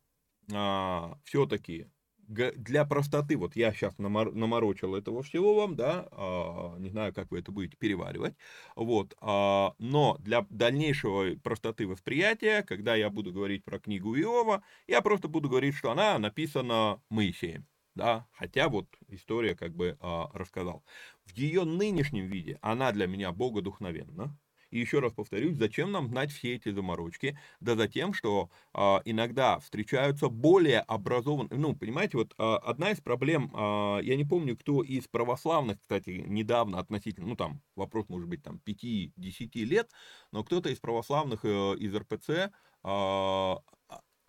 [0.54, 1.88] а, все-таки
[2.28, 7.32] для простоты, вот я сейчас намор, наморочил этого всего вам, да, а, не знаю, как
[7.32, 8.36] вы это будете переваривать,
[8.76, 15.02] вот, а, но для дальнейшего простоты восприятия, когда я буду говорить про книгу Иова, я
[15.02, 20.84] просто буду говорить, что она написана Моисеем, да, хотя вот история как бы а, рассказал.
[21.26, 24.38] В ее нынешнем виде она для меня богодухновенна,
[24.72, 27.38] и еще раз повторюсь, зачем нам знать все эти заморочки?
[27.60, 33.02] Да за тем, что а, иногда встречаются более образованные, ну, понимаете, вот а, одна из
[33.02, 38.28] проблем, а, я не помню, кто из православных, кстати, недавно относительно, ну, там, вопрос может
[38.28, 39.92] быть там 5-10 лет,
[40.32, 42.52] но кто-то из православных э, из РПЦ
[42.84, 43.60] а,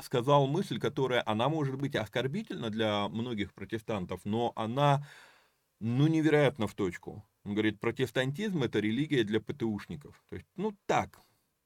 [0.01, 5.07] сказал мысль, которая, она может быть оскорбительна для многих протестантов, но она,
[5.81, 7.25] ну, невероятно в точку.
[7.49, 10.23] Он говорит, протестантизм это религия для ПТУшников.
[10.29, 11.19] То есть, ну так,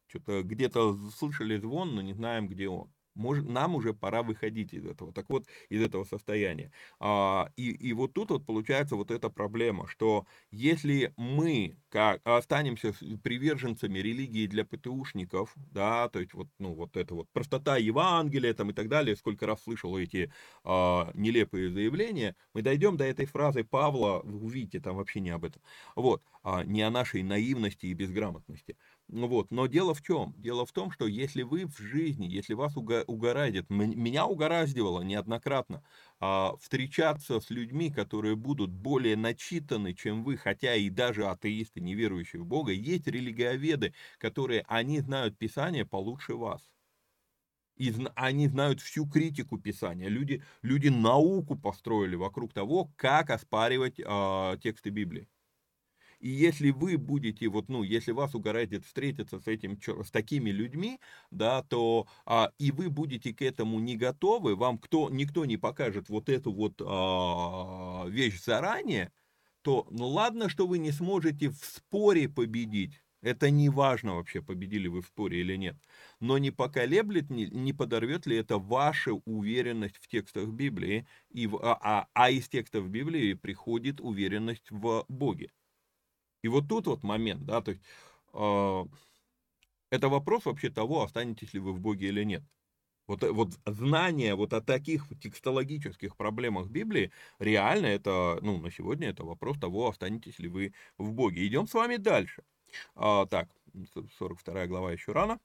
[0.06, 4.84] что-то где-то слышали звон, но не знаем, где он может, нам уже пора выходить из
[4.86, 6.72] этого, так вот, из этого состояния.
[7.00, 12.92] А, и, и вот тут вот получается вот эта проблема, что если мы как, останемся
[13.22, 18.70] приверженцами религии для ПТУшников, да, то есть вот, ну, вот это вот простота Евангелия там
[18.70, 20.32] и так далее, сколько раз слышал эти
[20.64, 25.44] а, нелепые заявления, мы дойдем до этой фразы Павла, вы увидите, там вообще не об
[25.44, 25.62] этом,
[25.96, 28.76] вот, а, не о нашей наивности и безграмотности.
[29.08, 29.50] Ну вот.
[29.50, 30.34] Но дело в чем?
[30.38, 35.84] Дело в том, что если вы в жизни, если вас угораздит, меня угораздивало неоднократно
[36.18, 41.94] а, встречаться с людьми, которые будут более начитаны, чем вы, хотя и даже атеисты, не
[41.94, 46.72] верующие в Бога, есть религиоведы, которые, они знают Писание получше вас.
[47.76, 50.08] И они знают всю критику Писания.
[50.08, 55.28] Люди, люди науку построили вокруг того, как оспаривать э, тексты Библии.
[56.22, 61.00] И если вы будете, вот, ну, если вас угораздит встретиться с, этим, с такими людьми,
[61.32, 66.08] да, то а, и вы будете к этому не готовы, вам кто, никто не покажет
[66.08, 69.12] вот эту вот а, вещь заранее,
[69.62, 74.86] то, ну ладно, что вы не сможете в споре победить, это не важно вообще, победили
[74.86, 75.76] вы в споре или нет.
[76.20, 81.56] Но не поколеблет, не, не подорвет ли это ваша уверенность в текстах Библии, и в,
[81.56, 85.50] а, а, а из текстов Библии приходит уверенность в Боге.
[86.42, 87.82] И вот тут вот момент, да, то есть
[88.34, 88.84] э,
[89.90, 92.42] это вопрос вообще того, останетесь ли вы в Боге или нет.
[93.06, 99.08] Вот, э, вот знание вот о таких текстологических проблемах Библии, реально это, ну, на сегодня
[99.10, 101.46] это вопрос того, останетесь ли вы в Боге.
[101.46, 102.44] Идем с вами дальше.
[102.94, 103.50] А, так,
[104.18, 105.40] 42 глава еще рано.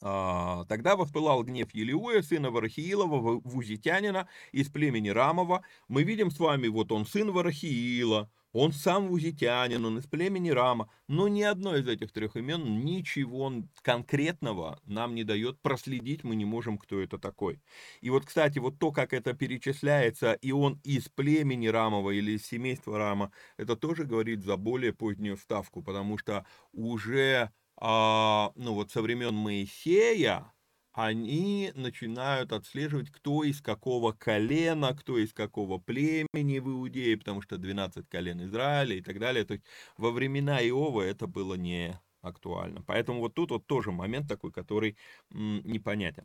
[0.00, 5.64] А, тогда воспылал гнев Елиуя, сына Варахиилова, вузитянина из племени Рамова.
[5.88, 10.90] Мы видим с вами, вот он сын Варахиила, он сам вузитянин, он из племени Рама,
[11.06, 16.44] но ни одно из этих трех имен ничего конкретного нам не дает проследить, мы не
[16.44, 17.60] можем, кто это такой.
[18.00, 22.46] И вот, кстати, вот то, как это перечисляется, и он из племени Рамова или из
[22.46, 28.90] семейства Рама, это тоже говорит за более позднюю ставку, потому что уже, а, ну вот
[28.90, 30.52] со времен Моисея,
[30.92, 37.56] они начинают отслеживать, кто из какого колена, кто из какого племени в Иудее, потому что
[37.58, 39.44] 12 колен Израиля и так далее.
[39.44, 39.64] То есть
[39.96, 42.82] во времена Иова это было не актуально.
[42.82, 44.96] Поэтому вот тут вот тоже момент такой, который
[45.32, 46.24] м, непонятен.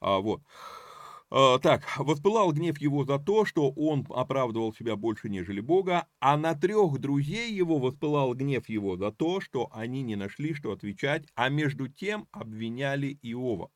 [0.00, 0.42] А, вот.
[1.34, 6.36] А, так, воспылал гнев его за то, что он оправдывал себя больше, нежели Бога, а
[6.36, 11.26] на трех друзей его воспылал гнев его за то, что они не нашли, что отвечать,
[11.34, 13.70] а между тем обвиняли Иова.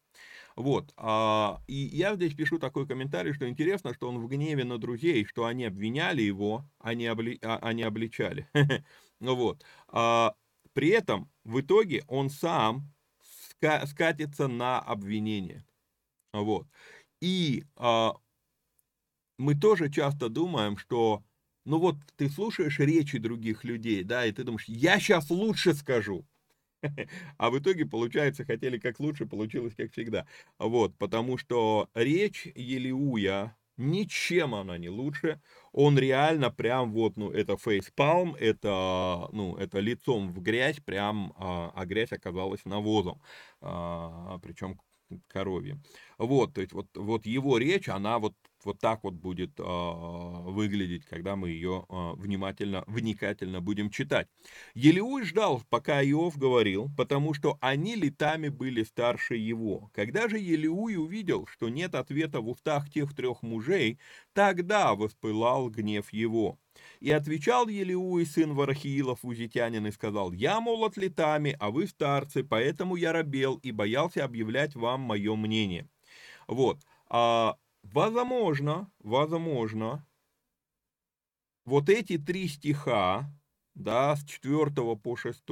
[0.55, 0.93] Вот.
[0.99, 5.25] А, и я здесь пишу такой комментарий, что интересно, что он в гневе на друзей,
[5.25, 8.49] что они обвиняли его, а не, обли, а, а не обличали.
[9.19, 9.65] Вот.
[9.89, 10.35] А,
[10.75, 12.93] при этом в итоге он сам
[13.23, 15.65] ска скатится на обвинение.
[16.35, 16.67] Вот.
[17.21, 18.15] И а,
[19.39, 21.23] мы тоже часто думаем, что
[21.65, 26.27] ну вот ты слушаешь речи других людей, да, и ты думаешь, я сейчас лучше скажу.
[27.39, 30.27] А в итоге, получается, хотели как лучше, получилось как всегда.
[30.59, 35.41] Вот, потому что речь Елиуя, ничем она не лучше.
[35.73, 41.73] Он реально прям вот, ну, это фейспалм, это, ну, это лицом в грязь, прям, а,
[41.75, 43.21] а грязь оказалась навозом.
[43.61, 44.81] А, причем
[45.29, 45.81] коровье.
[46.19, 48.35] Вот, то есть вот, вот его речь, она вот,
[48.67, 54.29] вот так вот будет э, выглядеть, когда мы ее э, внимательно, вникательно будем читать.
[54.75, 59.91] Елеуй ждал, пока Иов говорил, потому что они летами были старше его.
[59.95, 63.99] Когда же Елеуй увидел, что нет ответа в устах тех трех мужей,
[64.35, 66.59] тогда воспылал гнев его.
[67.01, 72.97] И отвечал Елеуи, сын Варахиилов, узитянин, и сказал, «Я молод летами, а вы старцы, поэтому
[72.97, 75.89] я робел и боялся объявлять вам мое мнение».
[76.49, 76.81] Вот.
[77.09, 77.57] А,
[77.93, 80.07] возможно, возможно,
[81.65, 83.31] вот эти три стиха,
[83.75, 85.43] да, с 4 по 6,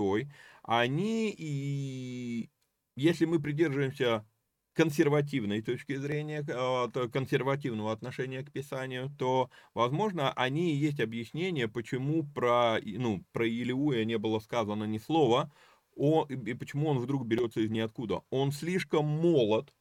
[0.62, 2.50] они и,
[2.96, 4.26] если мы придерживаемся
[4.74, 12.24] консервативной точки зрения, а, консервативного отношения к Писанию, то, возможно, они и есть объяснение, почему
[12.24, 15.52] про, ну, про Илиуя не было сказано ни слова,
[15.96, 18.22] он, и почему он вдруг берется из ниоткуда.
[18.30, 19.72] Он слишком молод,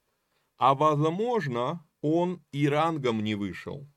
[0.57, 3.87] а, возможно, он и рангом не вышел.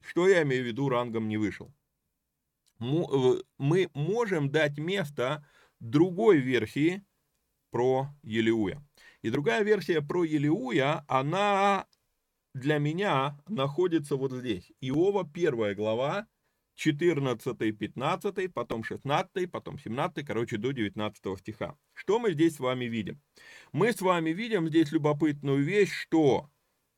[0.00, 1.70] Что я имею в виду рангом не вышел?
[2.78, 5.46] Мы можем дать место
[5.80, 7.04] другой версии
[7.70, 8.82] про Елиуя.
[9.20, 11.86] И другая версия про Елиуя, она
[12.54, 14.72] для меня находится вот здесь.
[14.80, 16.26] Иова, первая глава,
[16.76, 21.76] 14, 15, потом 16, потом 17, короче, до 19 стиха.
[21.92, 23.20] Что мы здесь с вами видим?
[23.72, 26.48] Мы с вами видим здесь любопытную вещь, что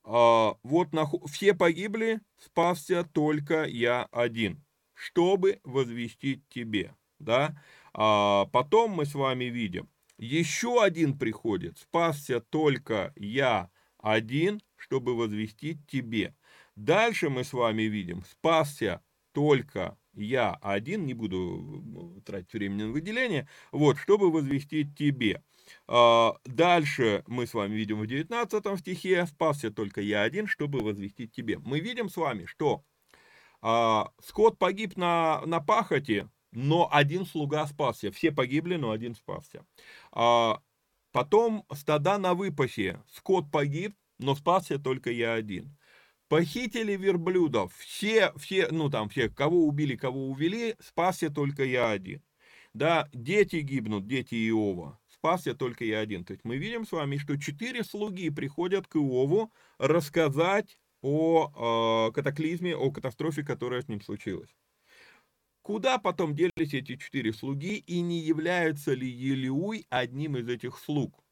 [0.05, 6.94] э, вот на, все погибли, спасся только я один, чтобы возвестить тебе.
[7.18, 7.57] Да?
[7.94, 9.88] А потом мы с вами видим,
[10.18, 16.34] еще один приходит, спасся только я один, чтобы возвестить тебе.
[16.76, 23.48] Дальше мы с вами видим, спасся только я один, не буду тратить времени на выделение,
[23.70, 25.42] вот, чтобы возвестить тебе.
[25.87, 31.33] А, дальше мы с вами видим в 19 стихе, спасся только я один, чтобы возвестить
[31.33, 31.59] тебе.
[31.59, 32.85] Мы видим с вами, что
[33.61, 38.11] а, скот погиб на, на пахоте, но один слуга спасся.
[38.12, 39.64] Все погибли, но один спасся.
[40.12, 40.61] А,
[41.12, 43.03] потом стада на выпасе.
[43.09, 45.77] Скот погиб, но спасся только я один.
[46.29, 47.75] Похитили верблюдов.
[47.77, 52.23] Все, все, ну там все, кого убили, кого увели, спасся только я один.
[52.75, 54.99] Да, дети гибнут, дети Иова.
[55.23, 56.25] Спасся только я один.
[56.25, 62.12] То есть мы видим с вами, что четыре слуги приходят к Иову рассказать о э,
[62.12, 64.51] катаклизме, о катастрофе, которая с ним случилась.
[65.62, 71.23] Куда потом делись эти четыре слуги, и не является ли Елиуй одним из этих слуг?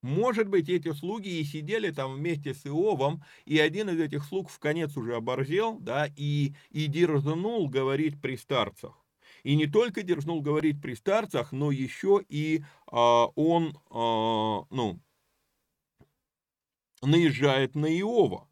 [0.00, 4.48] Может быть, эти слуги и сидели там вместе с Иовом, и один из этих слуг
[4.48, 9.05] в конец уже оборзел, да, и, и дерзнул говорить при старцах.
[9.46, 14.98] И не только дерзнул говорить при старцах, но еще и а, он, а, ну,
[17.00, 18.48] наезжает на Иова.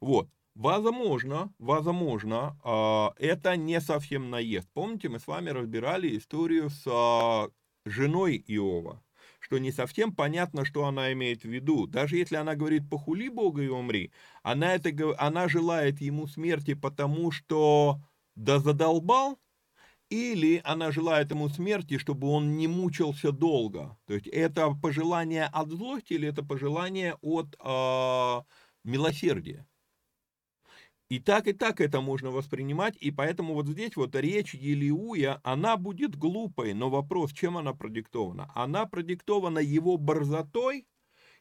[0.00, 0.28] Вот.
[0.54, 4.68] Возможно, возможно, а, это не совсем наезд.
[4.72, 7.48] Помните, мы с вами разбирали историю с а,
[7.84, 9.02] женой Иова,
[9.40, 11.88] что не совсем понятно, что она имеет в виду.
[11.88, 14.12] Даже если она говорит «похули Бога и умри»,
[14.44, 17.98] она, это, она желает ему смерти, потому что
[18.36, 19.40] да задолбал,
[20.10, 23.98] или она желает ему смерти, чтобы он не мучился долго.
[24.06, 28.42] То есть это пожелание от злости или это пожелание от э,
[28.84, 29.66] милосердия.
[31.08, 35.76] И так, и так это можно воспринимать, и поэтому вот здесь вот речь Елиуя, она
[35.76, 38.50] будет глупой, но вопрос, чем она продиктована?
[38.56, 40.84] Она продиктована его борзотой,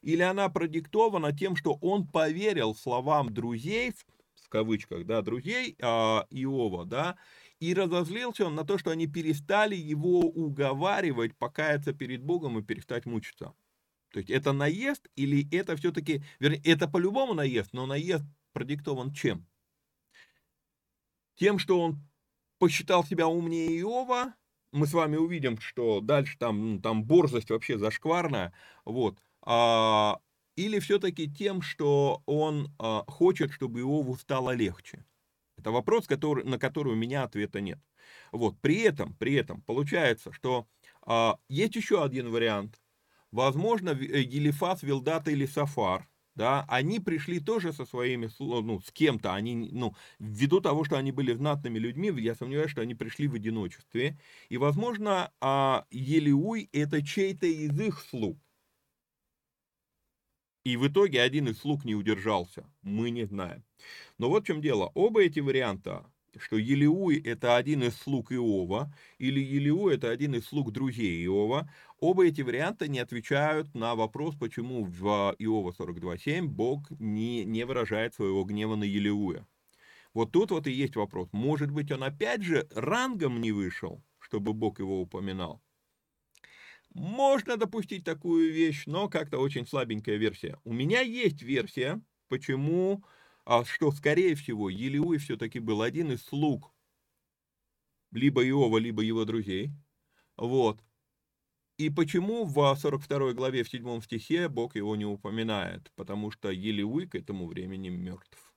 [0.02, 3.94] или она продиктована тем, что он поверил словам друзей,
[4.36, 7.18] в кавычках, да, друзей а, Иова, да,
[7.60, 13.06] и разозлился он на то, что они перестали его уговаривать покаяться перед Богом и перестать
[13.06, 13.54] мучиться.
[14.12, 19.46] То есть это наезд или это все-таки, вернее, это по-любому наезд, но наезд продиктован чем?
[21.36, 22.00] Тем, что он
[22.60, 24.34] посчитал себя умнее Иова,
[24.72, 28.54] мы с вами увидим, что дальше там, ну, там борзость вообще зашкварная,
[28.86, 30.20] вот, а,
[30.56, 35.06] или все-таки тем, что он а, хочет, чтобы Иову стало легче.
[35.58, 37.80] Это вопрос, который, на который у меня ответа нет.
[38.32, 40.68] Вот, при этом, при этом получается, что
[41.02, 42.82] а, есть еще один вариант.
[43.32, 49.34] Возможно, э, Елифас, Вилдат или Сафар– да, они пришли тоже со своими, ну, с кем-то,
[49.34, 53.36] они, ну, ввиду того, что они были знатными людьми, я сомневаюсь, что они пришли в
[53.36, 58.38] одиночестве, и, возможно, а, Елиуй это чей-то из их слуг,
[60.66, 63.64] и в итоге один из слуг не удержался, мы не знаем.
[64.18, 66.06] Но вот в чем дело, оба эти варианта,
[66.38, 71.70] что Елиуй это один из слуг Иова, или Елиуй это один из слуг друзей Иова,
[72.00, 78.14] Оба эти варианта не отвечают на вопрос, почему в Иова 42.7 Бог не, не выражает
[78.14, 79.48] своего гнева на Елеуя.
[80.14, 81.30] Вот тут вот и есть вопрос.
[81.32, 85.62] Может быть, он опять же рангом не вышел, чтобы Бог его упоминал?
[86.96, 90.58] Можно допустить такую вещь, но как-то очень слабенькая версия.
[90.64, 93.04] У меня есть версия, почему,
[93.44, 96.74] а что, скорее всего, Елеуй все-таки был один из слуг
[98.12, 99.72] либо Иова, либо его друзей.
[100.38, 100.82] Вот.
[101.78, 105.92] И почему в 42 главе в 7 стихе Бог его не упоминает?
[105.96, 108.54] Потому что Елеуй к этому времени мертв.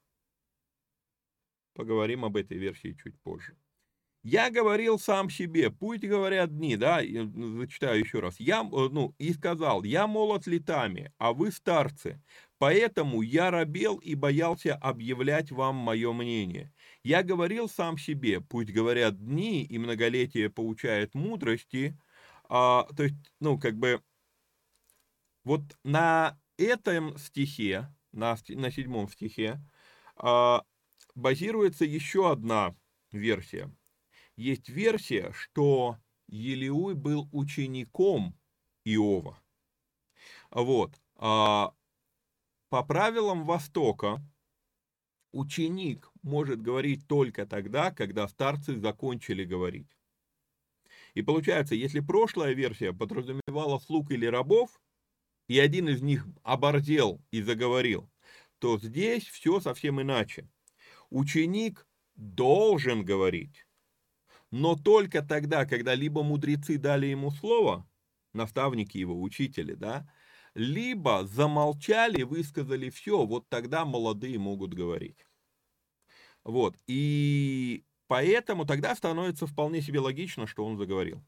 [1.74, 3.56] Поговорим об этой версии чуть позже.
[4.24, 8.40] Я говорил сам себе, пусть говорят дни, да, ну, зачитаю еще раз.
[8.40, 12.20] Я, э, ну, и сказал, я молод летами, а вы старцы,
[12.58, 16.72] поэтому я робел и боялся объявлять вам мое мнение.
[17.04, 21.96] Я говорил сам себе, пусть говорят дни, и многолетие получает мудрости,
[22.48, 24.02] а, то есть, ну, как бы,
[25.44, 29.60] вот на этом стихе, на, на седьмом стихе,
[30.16, 30.62] а,
[31.14, 32.76] базируется еще одна
[33.12, 33.72] версия.
[34.38, 38.38] Есть версия, что Елеуй был учеником
[38.84, 39.42] Иова.
[40.52, 40.94] Вот.
[41.16, 41.74] А,
[42.68, 44.24] по правилам Востока,
[45.32, 49.98] ученик может говорить только тогда, когда старцы закончили говорить.
[51.14, 54.80] И получается, если прошлая версия подразумевала слуг или рабов,
[55.48, 58.08] и один из них оборзел и заговорил,
[58.60, 60.48] то здесь все совсем иначе.
[61.10, 63.66] Ученик должен говорить,
[64.50, 67.88] но только тогда, когда либо мудрецы дали ему слово,
[68.32, 70.10] наставники его, учители, да,
[70.54, 75.26] либо замолчали, высказали все, вот тогда молодые могут говорить.
[76.44, 81.22] Вот, и Поэтому тогда становится вполне себе логично, что он заговорил.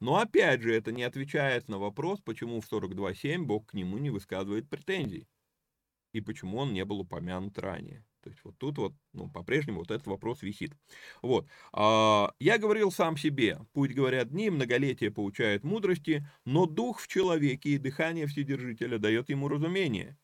[0.00, 4.10] Но опять же, это не отвечает на вопрос, почему в 42.7 Бог к нему не
[4.10, 5.28] высказывает претензий.
[6.12, 8.04] И почему он не был упомянут ранее.
[8.22, 10.72] То есть вот тут вот, ну, по-прежнему вот этот вопрос висит.
[11.22, 11.48] Вот.
[11.72, 17.70] А, я говорил сам себе, пусть говорят дни, многолетие получает мудрости, но дух в человеке
[17.70, 20.16] и дыхание Вседержителя дает ему разумение.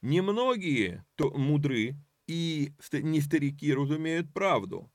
[0.00, 1.96] Немногие то мудры,
[2.26, 4.90] и не старики разумеют правду.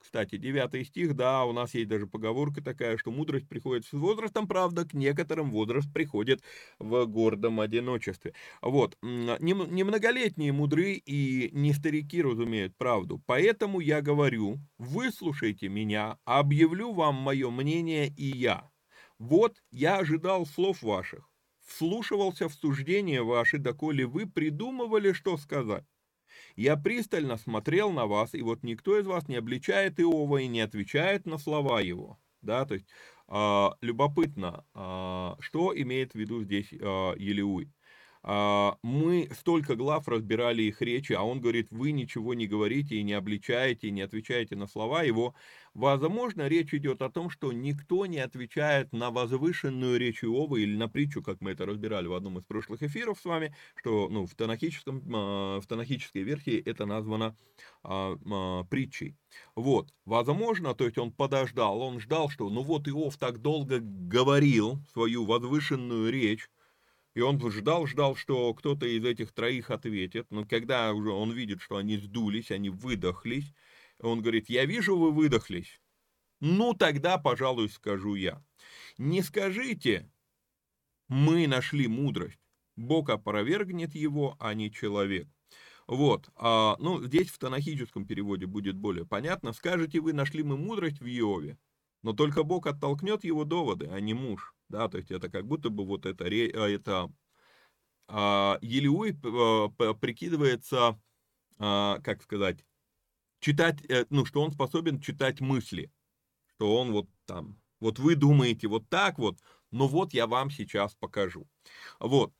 [0.00, 4.48] Кстати, девятый стих, да, у нас есть даже поговорка такая, что мудрость приходит с возрастом,
[4.48, 6.42] правда, к некоторым возраст приходит
[6.78, 8.32] в гордом одиночестве.
[8.62, 17.16] Вот, немноголетние мудры и не старики разумеют правду, поэтому я говорю, выслушайте меня, объявлю вам
[17.16, 18.70] мое мнение и я.
[19.18, 21.28] Вот я ожидал слов ваших,
[21.66, 25.84] вслушивался в суждения ваши, доколе вы придумывали, что сказать.
[26.56, 30.60] Я пристально смотрел на вас, и вот никто из вас не обличает Иова и не
[30.60, 32.18] отвечает на слова его.
[32.42, 32.86] Да, то есть
[33.28, 37.70] а, любопытно, а, что имеет в виду здесь а, Елеуй.
[38.22, 43.02] А, мы столько глав разбирали их речи, а он говорит, вы ничего не говорите и
[43.02, 45.34] не обличаете, и не отвечаете на слова его.
[45.72, 50.88] Возможно, речь идет о том, что никто не отвечает на возвышенную речь Иова или на
[50.88, 54.34] притчу, как мы это разбирали в одном из прошлых эфиров с вами, что ну, в,
[54.34, 57.36] танахическом, а, в танахической версии это названо
[57.82, 59.16] а, а, притчей.
[59.54, 64.82] Вот, возможно, то есть он подождал, он ждал, что ну вот Иов так долго говорил
[64.92, 66.50] свою возвышенную речь,
[67.14, 70.30] и он ждал, ждал, что кто-то из этих троих ответит.
[70.30, 73.52] Но когда уже он видит, что они сдулись, они выдохлись,
[73.98, 75.80] он говорит, я вижу, вы выдохлись.
[76.40, 78.42] Ну, тогда, пожалуй, скажу я.
[78.96, 80.10] Не скажите,
[81.08, 82.38] мы нашли мудрость.
[82.76, 85.28] Бог опровергнет его, а не человек.
[85.86, 89.52] Вот, а, ну, здесь в танахическом переводе будет более понятно.
[89.52, 91.58] Скажете вы, нашли мы мудрость в Иове,
[92.02, 95.68] но только Бог оттолкнет его доводы, а не муж да, то есть это как будто
[95.68, 97.12] бы вот это, а, это
[98.08, 101.00] а, Елеуй а, прикидывается,
[101.58, 102.64] как сказать,
[103.40, 105.92] читать, э, ну, что он способен читать мысли,
[106.54, 109.38] что он вот там, вот вы думаете вот так вот,
[109.70, 111.46] но вот я вам сейчас покажу.
[111.98, 112.32] Вот.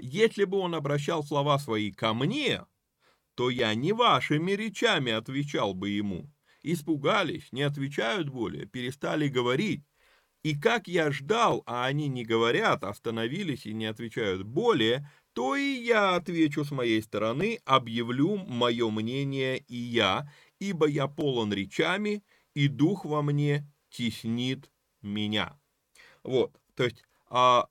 [0.00, 2.66] Если бы он обращал слова свои ко мне,
[3.34, 6.30] то я не вашими речами отвечал бы ему.
[6.62, 9.82] Испугались, не отвечают более, перестали говорить,
[10.42, 15.62] и как я ждал, а они не говорят, остановились и не отвечают более, то и
[15.62, 22.24] я отвечу с моей стороны, объявлю мое мнение и я, ибо я полон речами,
[22.54, 24.70] и дух во мне теснит
[25.00, 25.58] меня.
[26.22, 27.68] Вот, то есть а,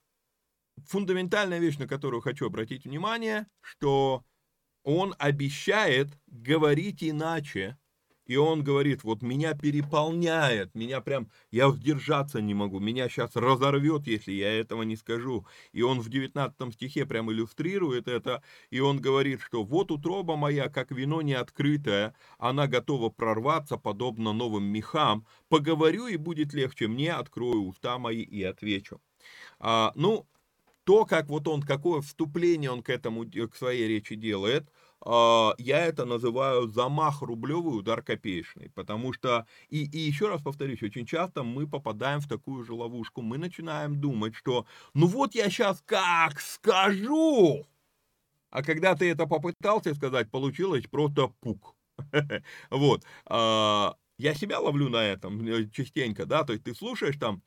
[0.87, 4.25] фундаментальная вещь, на которую хочу обратить внимание, что
[4.83, 7.77] он обещает говорить иначе,
[8.25, 14.07] и он говорит, вот меня переполняет, меня прям, я сдержаться не могу, меня сейчас разорвет,
[14.07, 15.45] если я этого не скажу.
[15.71, 20.69] И он в 19 стихе прям иллюстрирует это, и он говорит, что вот утроба моя,
[20.69, 25.25] как вино неоткрытое, она готова прорваться, подобно новым мехам.
[25.49, 29.01] Поговорю, и будет легче мне, открою уста мои и отвечу.
[29.59, 30.27] А, ну,
[30.83, 34.69] то, как вот он, какое вступление он к этому, к своей речи делает–
[35.05, 41.05] я это называю замах рублевый, удар копеечный, потому что, и, и еще раз повторюсь, очень
[41.05, 45.81] часто мы попадаем в такую же ловушку, мы начинаем думать, что ну вот я сейчас
[45.85, 47.65] как скажу,
[48.49, 51.75] а когда ты это попытался сказать, получилось просто пук.
[52.71, 53.03] Вот.
[53.27, 57.43] А, я себя ловлю на этом э, частенько, да, то есть ты слушаешь там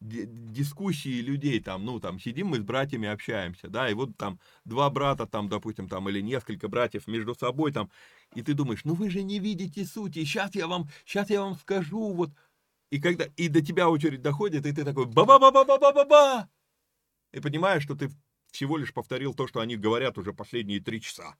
[0.00, 4.90] дискуссии людей, там, ну, там, сидим мы с братьями, общаемся, да, и вот там два
[4.90, 7.90] брата, там, допустим, там, или несколько братьев между собой, там,
[8.34, 11.56] и ты думаешь, ну, вы же не видите сути, сейчас я вам, сейчас я вам
[11.56, 12.30] скажу, вот,
[12.90, 16.48] и когда, и до тебя очередь доходит, и ты такой, ба-ба-ба-ба-ба-ба-ба,
[17.32, 18.10] и понимаешь, что ты
[18.52, 21.36] всего лишь повторил то, что они говорят уже последние три часа.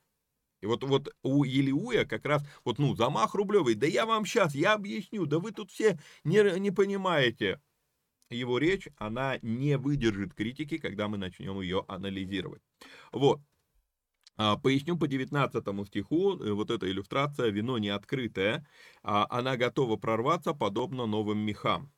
[0.63, 4.55] И вот, вот у Елиуя как раз, вот, ну, замах рублевый, да я вам сейчас,
[4.55, 7.61] я объясню, да вы тут все не, не понимаете
[8.31, 12.63] его речь, она не выдержит критики, когда мы начнем ее анализировать.
[13.13, 13.41] Вот.
[14.37, 18.67] А, поясню по 19 стиху, э, вот эта иллюстрация, вино не открытое,
[19.03, 21.91] а, она готова прорваться, подобно новым мехам.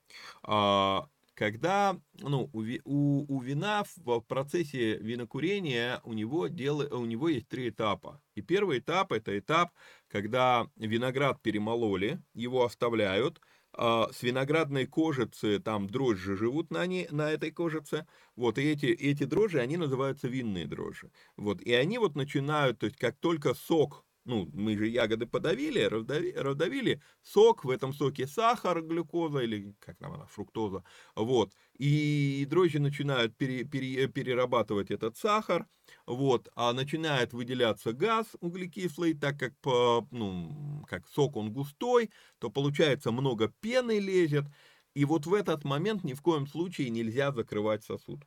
[0.45, 7.29] А, когда ну, у, у, у вина в процессе винокурения у него, дело, у него
[7.29, 8.21] есть три этапа.
[8.35, 9.73] И первый этап это этап,
[10.09, 13.41] когда виноград перемололи, его оставляют,
[13.79, 19.25] с виноградной кожицы, там дрожжи живут на, ней, на этой кожице, вот, и эти, эти
[19.25, 24.05] дрожжи, они называются винные дрожжи, вот, и они вот начинают, то есть как только сок
[24.25, 29.97] ну, мы же ягоды подавили, раздавили, раздавили, сок, в этом соке сахар, глюкоза или как
[29.97, 30.85] там она, фруктоза,
[31.17, 35.67] вот, и дрожжи начинают пере, пере, перерабатывать этот сахар,
[36.09, 42.51] вот, а начинает выделяться газ углекислый, так как, по, ну, как сок он густой, то
[42.51, 44.47] получается много пены лезет,
[44.95, 48.25] и вот в этот момент ни в коем случае нельзя закрывать сосуд.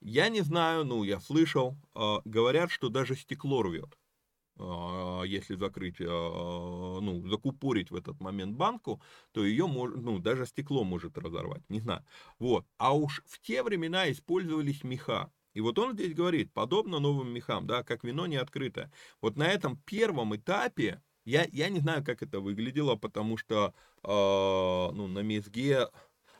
[0.00, 3.98] Я не знаю, ну, я слышал, э, говорят, что даже стекло рвет.
[4.58, 9.02] А, если закрыть, а, ну, закупорить в этот момент банку,
[9.32, 12.04] то ее может, ну, даже стекло может разорвать, не знаю.
[12.38, 12.66] Вот.
[12.78, 15.32] А уж в те времена использовались меха.
[15.56, 18.92] И вот он здесь говорит, подобно новым мехам, да, как вино не открытое.
[19.22, 24.08] Вот на этом первом этапе, я, я не знаю, как это выглядело, потому что, э,
[24.92, 25.88] ну, на мезге...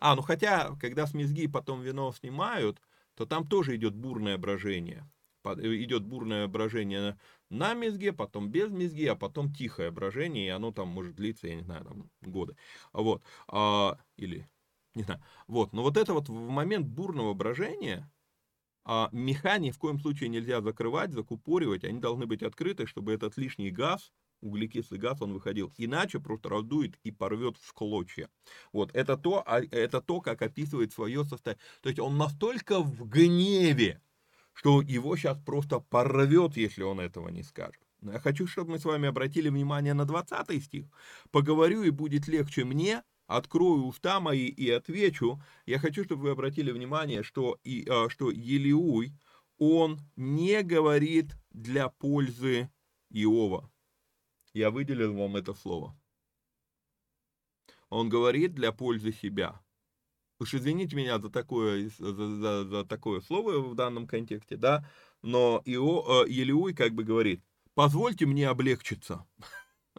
[0.01, 2.83] А, ну хотя, когда с мезги потом вино снимают,
[3.15, 5.09] то там тоже идет бурное брожение
[5.55, 10.89] идет бурное брожение на мезге, потом без мезги, а потом тихое брожение, и оно там
[10.89, 12.57] может длиться, я не знаю, там годы.
[12.93, 13.23] Вот.
[13.49, 14.47] А, или,
[14.95, 15.23] не знаю.
[15.47, 15.73] Вот.
[15.73, 18.11] Но вот это вот в момент бурного брожения,
[18.89, 23.37] а, меха ни в коем случае нельзя закрывать, закупоривать, они должны быть открыты, чтобы этот
[23.37, 25.73] лишний газ углекислый газ, он выходил.
[25.77, 28.29] Иначе просто раздует и порвет в клочья.
[28.73, 31.63] Вот, это то, а, это то, как описывает свое состояние.
[31.81, 34.01] То есть он настолько в гневе,
[34.53, 37.83] что его сейчас просто порвет, если он этого не скажет.
[38.01, 40.87] Но я хочу, чтобы мы с вами обратили внимание на 20 стих.
[41.31, 45.41] «Поговорю, и будет легче мне, открою уста мои и отвечу».
[45.67, 49.13] Я хочу, чтобы вы обратили внимание, что, и, а, что Елиуй,
[49.59, 52.71] он не говорит для пользы
[53.11, 53.71] Иова.
[54.53, 55.99] Я выделил вам это слово.
[57.89, 59.61] Он говорит для пользы себя.
[60.39, 64.89] Уж извините меня за такое, за, за, за такое слово в данном контексте, да,
[65.23, 67.43] но Ио, э, Елеуй как бы говорит,
[67.75, 69.27] позвольте мне облегчиться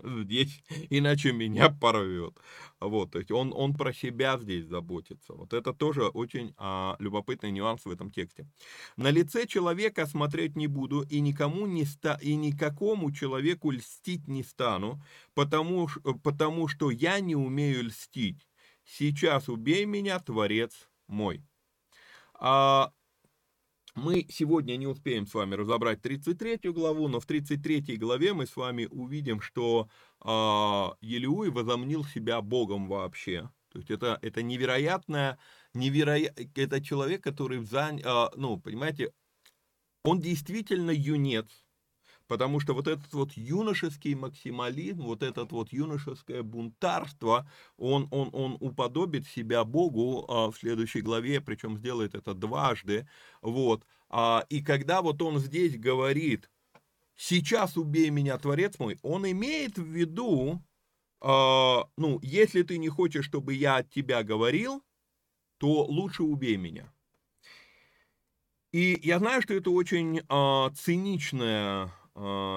[0.04, 2.34] здесь, иначе меня порвет.
[2.80, 5.34] Вот, то есть он, он про себя здесь заботится.
[5.34, 8.48] Вот это тоже очень а, любопытный нюанс в этом тексте.
[8.98, 14.44] На лице человека смотреть не буду и никому не ста, и никакому человеку льстить не
[14.44, 15.02] стану,
[15.34, 15.90] потому,
[16.24, 18.48] потому что я не умею льстить.
[18.84, 21.44] Сейчас убей меня, Творец мой.
[22.40, 22.92] А,
[23.98, 28.56] мы сегодня не успеем с вами разобрать 33 главу, но в 33 главе мы с
[28.56, 29.90] вами увидим, что
[30.24, 30.28] э,
[31.02, 33.50] Елеуй возомнил себя Богом вообще.
[33.70, 35.40] То есть это, это невероятное,
[35.74, 36.34] невероя...
[36.56, 37.98] это человек, который, зан...
[37.98, 39.14] э, ну, понимаете,
[40.04, 41.48] он действительно юнец,
[42.28, 48.58] Потому что вот этот вот юношеский максимализм, вот этот вот юношеское бунтарство, он, он, он
[48.60, 53.08] уподобит себя Богу а, в следующей главе, причем сделает это дважды.
[53.42, 53.86] Вот.
[54.10, 56.50] А, и когда вот он здесь говорит,
[57.16, 60.62] сейчас убей меня, Творец мой, он имеет в виду,
[61.22, 64.84] а, ну, если ты не хочешь, чтобы я от тебя говорил,
[65.58, 66.92] то лучше убей меня.
[68.72, 71.90] И я знаю, что это очень а, циничная э,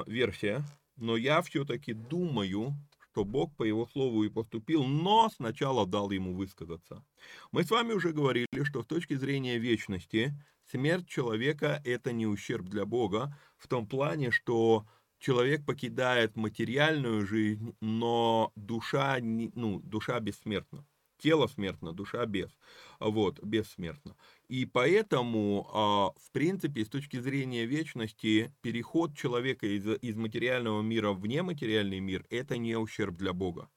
[0.07, 0.65] версия,
[0.97, 2.75] но я все-таки думаю,
[3.13, 7.05] что Бог по его слову и поступил, но сначала дал ему высказаться.
[7.53, 10.35] Мы с вами уже говорили, что с точки зрения вечности
[10.71, 14.87] смерть человека– это не ущерб для Бога, в том плане, что
[15.19, 20.87] человек покидает материальную жизнь, но душа, ну, душа бессмертна.
[21.21, 22.51] Тело смертно, душа без.
[22.99, 24.17] Вот, бессмертна.
[24.49, 31.13] И поэтому, а, в принципе, с точки зрения вечности, переход человека из, из материального мира
[31.13, 33.69] в нематериальный мир– это не ущерб для Бога.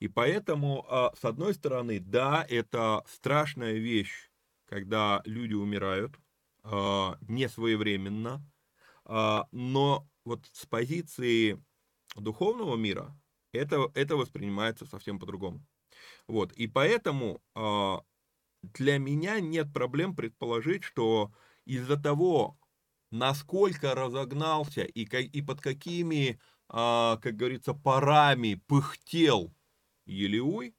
[0.00, 4.30] И поэтому, а, с одной стороны, да, это страшная вещь,
[4.68, 6.18] когда люди умирают
[6.64, 8.44] а, не своевременно,
[9.06, 11.62] но вот с позиции
[12.16, 13.14] духовного мира
[13.52, 15.62] это, это воспринимается совсем по-другому.
[16.26, 17.42] Вот, и поэтому
[18.62, 21.32] для меня нет проблем предположить, что
[21.66, 22.58] из-за того,
[23.10, 29.54] насколько разогнался и, и под какими, а, как говорится, парами пыхтел
[30.06, 30.74] Елеуй,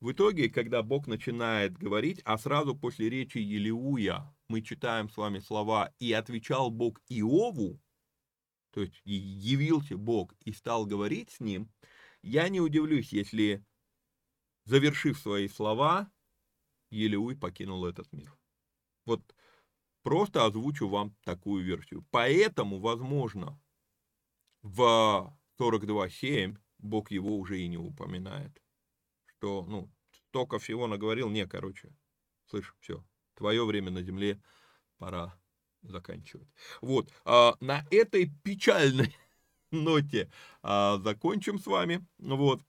[0.00, 5.40] в итоге, когда Бог начинает говорить, а сразу после речи Елеуя мы читаем с вами
[5.40, 7.80] слова «И отвечал Бог Иову»,
[8.72, 11.70] то есть явился Бог и стал говорить с ним,
[12.22, 13.64] я не удивлюсь, если,
[14.68, 16.10] завершив свои слова,
[16.90, 18.36] Елеуй покинул этот мир.
[19.06, 19.22] Вот
[20.02, 22.06] просто озвучу вам такую версию.
[22.10, 23.60] Поэтому, возможно,
[24.62, 28.62] в 42.7 Бог его уже и не упоминает.
[29.26, 29.90] Что, ну,
[30.28, 31.94] столько всего наговорил, не, короче,
[32.46, 33.04] слышь, все,
[33.34, 34.40] твое время на земле,
[34.98, 35.38] пора
[35.82, 36.48] заканчивать.
[36.80, 39.16] Вот, а, на этой печальной
[39.70, 40.30] ноте
[40.62, 42.06] а, закончим с вами.
[42.18, 42.62] Вот,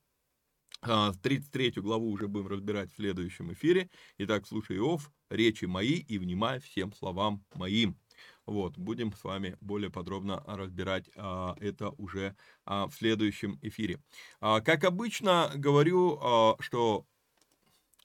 [0.81, 3.89] 33 а, главу уже будем разбирать в следующем эфире.
[4.17, 7.97] Итак, слушай, Иов, речи мои и внимай всем словам моим.
[8.45, 14.01] Вот, будем с вами более подробно разбирать а, это уже а, в следующем эфире.
[14.41, 17.05] А, как обычно, говорю, а, что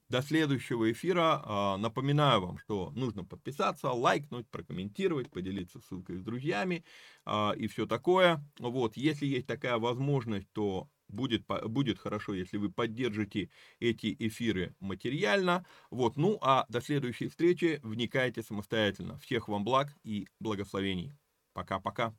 [0.09, 6.85] до следующего эфира а, напоминаю вам, что нужно подписаться, лайкнуть, прокомментировать, поделиться ссылкой с друзьями
[7.25, 8.45] а, и все такое.
[8.59, 13.50] Вот, если есть такая возможность, то будет, будет хорошо, если вы поддержите
[13.80, 15.64] эти эфиры материально.
[15.90, 19.18] Вот, ну а до следующей встречи вникайте самостоятельно.
[19.18, 21.12] Всех вам благ и благословений.
[21.52, 22.14] Пока-пока.